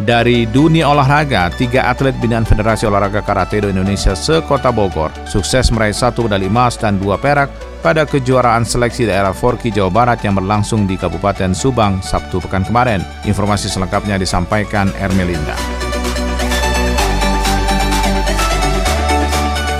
Dari 0.00 0.48
dunia 0.48 0.88
olahraga, 0.88 1.52
tiga 1.52 1.92
atlet 1.92 2.16
binaan 2.16 2.48
Federasi 2.48 2.88
Olahraga 2.88 3.20
Karate 3.20 3.60
Do 3.60 3.68
Indonesia 3.68 4.16
sekota 4.16 4.72
Bogor 4.72 5.12
sukses 5.28 5.68
meraih 5.68 5.92
satu 5.92 6.24
medali 6.24 6.48
emas 6.48 6.80
dan 6.80 6.96
dua 6.96 7.20
perak 7.20 7.52
pada 7.84 8.08
kejuaraan 8.08 8.64
seleksi 8.64 9.04
daerah 9.04 9.36
Forki 9.36 9.68
Jawa 9.68 9.92
Barat 9.92 10.24
yang 10.24 10.38
berlangsung 10.38 10.88
di 10.88 10.96
Kabupaten 10.96 11.52
Subang 11.52 12.00
Sabtu 12.00 12.40
pekan 12.40 12.64
kemarin. 12.64 13.04
Informasi 13.28 13.68
selengkapnya 13.68 14.16
disampaikan 14.16 14.88
Ermelinda. 14.96 15.81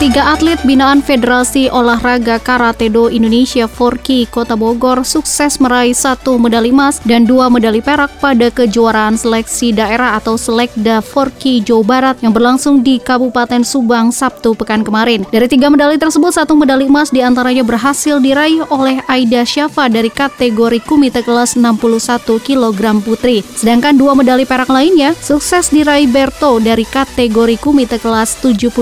Tiga 0.02 0.34
atlet 0.34 0.58
binaan 0.66 0.98
Federasi 0.98 1.70
Olahraga 1.70 2.42
Karate 2.42 2.90
Do 2.90 3.06
Indonesia 3.06 3.70
Forki 3.70 4.26
Kota 4.26 4.58
Bogor 4.58 5.06
sukses 5.06 5.62
meraih 5.62 5.94
satu 5.94 6.42
medali 6.42 6.74
emas 6.74 6.98
dan 7.06 7.22
dua 7.22 7.46
medali 7.46 7.78
perak 7.78 8.10
pada 8.18 8.50
kejuaraan 8.50 9.14
seleksi 9.14 9.70
daerah 9.70 10.18
atau 10.18 10.34
Selekda 10.34 10.98
Forki 11.06 11.62
Jawa 11.62 11.86
Barat 11.86 12.16
yang 12.18 12.34
berlangsung 12.34 12.82
di 12.82 12.98
Kabupaten 12.98 13.62
Subang 13.62 14.10
Sabtu 14.10 14.58
pekan 14.58 14.82
kemarin. 14.82 15.22
Dari 15.30 15.46
tiga 15.46 15.70
medali 15.70 15.94
tersebut, 15.94 16.34
satu 16.34 16.58
medali 16.58 16.90
emas 16.90 17.14
di 17.14 17.22
antaranya 17.22 17.62
berhasil 17.62 18.18
diraih 18.18 18.66
oleh 18.74 19.06
Aida 19.06 19.46
Syafa 19.46 19.86
dari 19.86 20.10
kategori 20.10 20.82
kumite 20.82 21.22
kelas 21.22 21.54
61 21.54 22.42
kg 22.42 22.98
putri. 23.06 23.46
Sedangkan 23.54 23.94
dua 23.94 24.18
medali 24.18 24.42
perak 24.42 24.66
lainnya 24.66 25.14
sukses 25.14 25.70
diraih 25.70 26.10
Berto 26.10 26.58
dari 26.58 26.82
kategori 26.82 27.54
kumite 27.62 28.02
kelas 28.02 28.42
75 28.42 28.74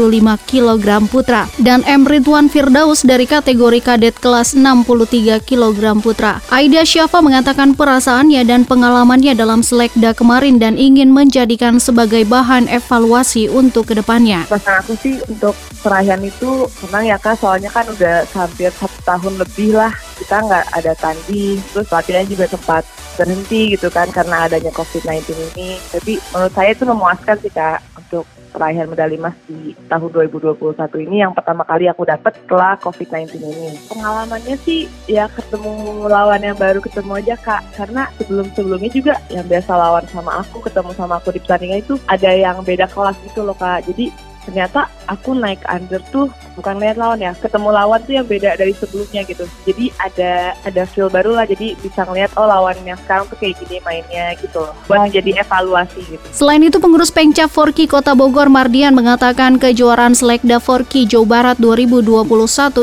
kg 0.48 1.09
putra 1.10 1.50
dan 1.58 1.82
M. 1.84 2.06
Ridwan 2.06 2.46
Firdaus 2.46 3.02
dari 3.02 3.26
kategori 3.26 3.82
kadet 3.82 4.16
kelas 4.22 4.54
63 4.54 5.42
kg 5.42 5.98
putra. 5.98 6.38
Aida 6.48 6.86
Syafa 6.86 7.18
mengatakan 7.18 7.74
perasaannya 7.74 8.46
dan 8.46 8.62
pengalamannya 8.62 9.34
dalam 9.34 9.66
selekda 9.66 10.14
kemarin 10.14 10.62
dan 10.62 10.78
ingin 10.78 11.10
menjadikan 11.10 11.82
sebagai 11.82 12.22
bahan 12.24 12.70
evaluasi 12.70 13.50
untuk 13.50 13.90
ke 13.90 13.98
depannya. 13.98 14.46
Pesan 14.46 14.78
aku 14.78 14.94
sih 14.94 15.18
untuk 15.26 15.58
perayaan 15.82 16.22
itu 16.22 16.70
senang 16.78 17.04
ya 17.04 17.18
kak, 17.18 17.36
soalnya 17.42 17.74
kan 17.74 17.84
udah 17.90 18.22
hampir 18.30 18.70
satu 18.70 18.98
tahun 19.02 19.34
lebih 19.42 19.74
lah 19.74 19.90
kita 20.22 20.46
nggak 20.46 20.64
ada 20.76 20.92
tanding, 20.94 21.58
terus 21.74 21.88
latihannya 21.90 22.30
juga 22.30 22.46
sempat 22.46 22.86
berhenti 23.18 23.74
gitu 23.74 23.90
kan 23.90 24.08
karena 24.08 24.46
adanya 24.46 24.70
COVID-19 24.70 25.26
ini. 25.52 25.76
Tapi 25.90 26.22
menurut 26.32 26.52
saya 26.54 26.70
itu 26.72 26.84
memuaskan 26.86 27.36
sih 27.42 27.52
kak 27.52 27.80
untuk 27.98 28.24
peraihan 28.50 28.90
medali 28.90 29.16
emas 29.16 29.34
di 29.46 29.72
tahun 29.86 30.10
2021 30.10 31.06
ini 31.06 31.22
yang 31.22 31.32
pertama 31.32 31.62
kali 31.62 31.86
aku 31.86 32.02
dapat 32.04 32.34
setelah 32.42 32.74
COVID-19 32.82 33.40
ini. 33.40 33.78
Pengalamannya 33.86 34.56
sih 34.66 34.90
ya 35.06 35.30
ketemu 35.30 36.06
lawan 36.10 36.42
yang 36.42 36.58
baru 36.58 36.82
ketemu 36.82 37.22
aja 37.22 37.34
kak, 37.38 37.62
karena 37.78 38.10
sebelum-sebelumnya 38.18 38.90
juga 38.90 39.14
yang 39.30 39.46
biasa 39.46 39.72
lawan 39.74 40.04
sama 40.10 40.42
aku, 40.42 40.60
ketemu 40.66 40.90
sama 40.98 41.22
aku 41.22 41.30
di 41.32 41.40
pertandingan 41.40 41.80
itu 41.80 41.94
ada 42.10 42.30
yang 42.34 42.60
beda 42.66 42.90
kelas 42.90 43.16
gitu 43.24 43.46
loh 43.46 43.54
kak. 43.54 43.86
Jadi 43.86 44.29
ternyata 44.50 44.90
aku 45.06 45.38
naik 45.38 45.62
under 45.70 46.02
tuh 46.10 46.26
bukan 46.58 46.82
lihat 46.82 46.98
lawan 46.98 47.22
ya 47.22 47.30
ketemu 47.38 47.70
lawan 47.70 48.02
tuh 48.02 48.18
yang 48.18 48.26
beda 48.26 48.58
dari 48.58 48.74
sebelumnya 48.74 49.22
gitu. 49.22 49.46
Jadi 49.62 49.94
ada 50.02 50.58
ada 50.66 50.82
feel 50.90 51.06
baru 51.06 51.38
lah 51.38 51.46
jadi 51.46 51.78
bisa 51.78 52.02
ngeliat 52.02 52.34
oh 52.34 52.50
lawan 52.50 52.74
yang 52.82 52.98
sekarang 53.06 53.30
tuh 53.30 53.38
kayak 53.38 53.62
gini 53.62 53.78
mainnya 53.86 54.34
gitu 54.42 54.58
loh. 54.58 54.74
Buat 54.90 55.14
jadi 55.14 55.46
evaluasi 55.46 56.02
gitu. 56.02 56.24
Selain 56.34 56.58
itu 56.66 56.82
pengurus 56.82 57.14
Pengcap 57.14 57.46
Forki 57.46 57.86
Kota 57.86 58.18
Bogor 58.18 58.50
Mardian 58.50 58.92
mengatakan 58.92 59.62
kejuaraan 59.62 60.18
Selekda 60.18 60.58
Forki 60.58 61.06
Jawa 61.06 61.54
Barat 61.54 61.56
2021 61.62 62.26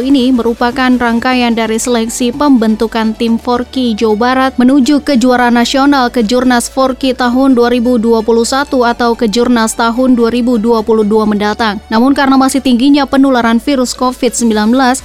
ini 0.08 0.32
merupakan 0.32 0.92
rangkaian 0.96 1.52
dari 1.52 1.76
seleksi 1.76 2.32
pembentukan 2.32 3.12
tim 3.12 3.36
Forki 3.36 3.92
Jawa 3.92 4.16
Barat 4.16 4.52
menuju 4.56 5.04
kejuaraan 5.04 5.60
nasional 5.60 6.08
Kejurnas 6.10 6.72
Forki 6.72 7.12
tahun 7.12 7.60
2021 7.60 8.24
atau 8.88 9.12
Kejurnas 9.20 9.76
tahun 9.76 10.16
2022 10.16 10.72
mendatang 11.28 11.57
mendatang. 11.58 11.82
Namun 11.90 12.14
karena 12.14 12.38
masih 12.38 12.62
tingginya 12.62 13.10
penularan 13.10 13.58
virus 13.58 13.98
COVID-19, 13.98 14.54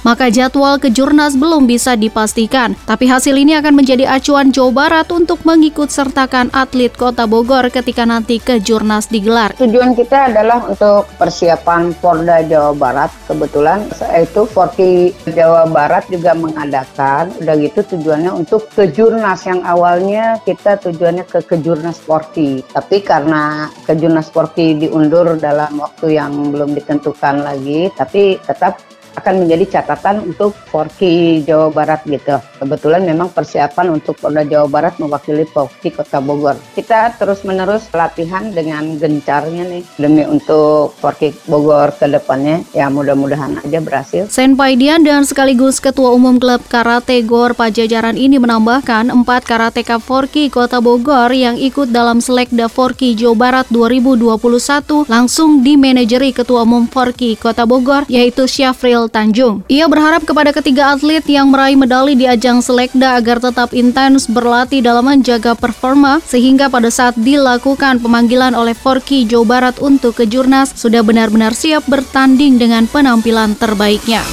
maka 0.05 0.29
jadwal 0.29 0.77
kejurnas 0.77 1.33
belum 1.33 1.65
bisa 1.65 1.97
dipastikan. 1.97 2.77
Tapi 2.85 3.09
hasil 3.09 3.33
ini 3.33 3.57
akan 3.57 3.73
menjadi 3.73 4.05
acuan 4.05 4.53
Jawa 4.53 4.85
Barat 4.85 5.09
untuk 5.09 5.41
mengikut 5.41 5.89
sertakan 5.89 6.53
atlet 6.53 6.93
Kota 6.93 7.25
Bogor 7.25 7.73
ketika 7.73 8.05
nanti 8.05 8.37
kejurnas 8.37 9.09
digelar. 9.09 9.57
Tujuan 9.57 9.97
kita 9.97 10.29
adalah 10.29 10.69
untuk 10.69 11.09
persiapan 11.17 11.97
Porda 11.97 12.45
Jawa 12.45 12.77
Barat. 12.77 13.09
Kebetulan 13.25 13.89
itu 14.21 14.45
Forti 14.45 15.09
Jawa 15.33 15.65
Barat 15.65 16.05
juga 16.13 16.37
mengadakan. 16.37 17.33
Udah 17.41 17.55
gitu 17.57 17.81
tujuannya 17.97 18.29
untuk 18.29 18.69
kejurnas 18.77 19.47
yang 19.49 19.65
awalnya 19.65 20.37
kita 20.45 20.77
tujuannya 20.77 21.25
ke 21.25 21.41
kejurnas 21.47 21.97
Forti. 22.03 22.61
Tapi 22.61 23.01
karena 23.01 23.71
kejurnas 23.87 24.29
Forti 24.29 24.75
diundur 24.77 25.39
dalam 25.39 25.79
waktu 25.79 26.19
yang 26.19 26.32
yang 26.33 26.49
belum 26.49 26.69
ditentukan 26.73 27.45
lagi, 27.45 27.93
tapi 27.93 28.41
tetap 28.41 28.81
akan 29.17 29.45
menjadi 29.45 29.79
catatan 29.79 30.25
untuk 30.25 30.57
Forki 30.69 31.45
Jawa 31.45 31.69
Barat 31.69 32.01
gitu. 32.05 32.37
Kebetulan 32.59 33.05
memang 33.05 33.29
persiapan 33.29 33.93
untuk 33.93 34.17
Polda 34.17 34.41
Jawa 34.45 34.67
Barat 34.69 34.97
mewakili 34.97 35.45
Forki 35.45 35.93
Kota 35.93 36.17
Bogor. 36.19 36.57
Kita 36.73 37.13
terus-menerus 37.17 37.89
latihan 37.93 38.49
dengan 38.49 38.97
gencarnya 38.97 39.63
nih 39.69 39.83
demi 40.01 40.23
untuk 40.25 40.97
Forki 40.97 41.33
Bogor 41.45 41.93
ke 41.93 42.09
depannya. 42.09 42.65
Ya 42.73 42.89
mudah-mudahan 42.89 43.61
aja 43.61 43.79
berhasil. 43.79 44.29
Senpai 44.29 44.75
Dian 44.79 45.05
dan 45.05 45.23
sekaligus 45.27 45.77
Ketua 45.77 46.13
Umum 46.15 46.41
Klub 46.41 46.65
Karate 46.65 47.21
Gor 47.25 47.53
Pajajaran 47.53 48.17
ini 48.17 48.41
menambahkan 48.41 49.13
empat 49.13 49.45
karateka 49.45 50.01
Forki 50.01 50.49
Kota 50.49 50.81
Bogor 50.81 51.29
yang 51.31 51.55
ikut 51.59 51.93
dalam 51.93 52.19
Selekda 52.23 52.67
Forki 52.67 53.13
Jawa 53.13 53.35
Barat 53.37 53.67
2021 53.69 55.05
langsung 55.07 55.61
dimanajeri 55.61 56.33
Ketua 56.33 56.65
Umum 56.65 56.89
Forki 56.89 57.37
Kota 57.37 57.67
Bogor 57.69 58.07
yaitu 58.09 58.49
Syafril 58.49 59.02
Tanjung. 59.07 59.63
Ia 59.71 59.87
berharap 59.87 60.27
kepada 60.27 60.51
ketiga 60.51 60.93
atlet 60.95 61.23
yang 61.29 61.49
meraih 61.49 61.79
medali 61.79 62.13
di 62.13 62.27
ajang 62.27 62.59
selekda 62.59 63.19
agar 63.19 63.39
tetap 63.39 63.71
intens 63.71 64.27
berlatih 64.27 64.83
dalam 64.83 65.07
menjaga 65.07 65.55
performa 65.55 66.19
sehingga 66.25 66.67
pada 66.67 66.91
saat 66.91 67.15
dilakukan 67.19 68.03
pemanggilan 68.03 68.57
oleh 68.57 68.75
Forky 68.75 69.23
Jawa 69.23 69.45
Barat 69.45 69.75
untuk 69.79 70.17
ke 70.19 70.27
Jurnas 70.27 70.73
sudah 70.75 71.05
benar-benar 71.05 71.55
siap 71.55 71.85
bertanding 71.87 72.57
dengan 72.57 72.89
penampilan 72.89 73.55
terbaiknya. 73.55 74.25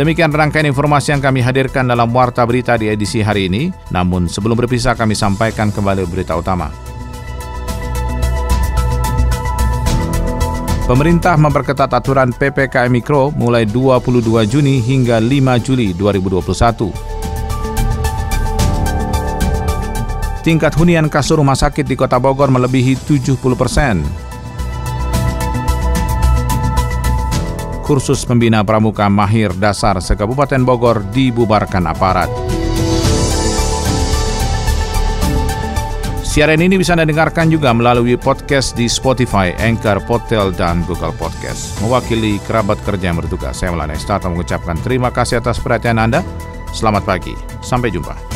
Demikian 0.00 0.32
rangkaian 0.32 0.64
informasi 0.64 1.12
yang 1.12 1.20
kami 1.20 1.44
hadirkan 1.44 1.84
dalam 1.84 2.08
Warta 2.08 2.40
Berita 2.48 2.72
di 2.80 2.88
edisi 2.88 3.20
hari 3.20 3.52
ini. 3.52 3.68
Namun 3.92 4.32
sebelum 4.32 4.56
berpisah 4.56 4.96
kami 4.96 5.12
sampaikan 5.12 5.68
kembali 5.68 6.08
berita 6.08 6.40
utama. 6.40 6.72
Pemerintah 10.88 11.36
memperketat 11.36 11.92
aturan 11.92 12.32
PPKM 12.32 12.88
Mikro 12.88 13.28
mulai 13.36 13.68
22 13.68 14.24
Juni 14.48 14.80
hingga 14.80 15.20
5 15.20 15.68
Juli 15.68 15.92
2021. 15.92 17.20
Tingkat 20.40 20.72
hunian 20.80 21.12
kasur 21.12 21.44
rumah 21.44 21.60
sakit 21.60 21.84
di 21.84 21.92
Kota 21.92 22.16
Bogor 22.16 22.48
melebihi 22.48 22.96
70 23.04 23.36
persen. 23.52 24.29
Kursus 27.90 28.22
pembina 28.22 28.62
pramuka 28.62 29.10
mahir 29.10 29.50
dasar 29.50 29.98
se-Kabupaten 29.98 30.62
Bogor 30.62 31.02
dibubarkan 31.10 31.90
aparat. 31.90 32.30
Siaran 36.22 36.62
ini 36.62 36.78
bisa 36.78 36.94
Anda 36.94 37.02
dengarkan 37.02 37.50
juga 37.50 37.74
melalui 37.74 38.14
podcast 38.14 38.78
di 38.78 38.86
Spotify, 38.86 39.50
Anchor, 39.58 39.98
Potel, 40.06 40.54
dan 40.54 40.86
Google 40.86 41.10
Podcast. 41.18 41.82
Mewakili 41.82 42.38
kerabat 42.46 42.78
kerja 42.86 43.10
yang 43.10 43.18
bertugas, 43.18 43.58
saya 43.58 43.74
Melana 43.74 43.98
Estata 43.98 44.30
mengucapkan 44.30 44.78
terima 44.86 45.10
kasih 45.10 45.42
atas 45.42 45.58
perhatian 45.58 45.98
Anda. 45.98 46.22
Selamat 46.70 47.02
pagi, 47.02 47.34
sampai 47.58 47.90
jumpa. 47.90 48.29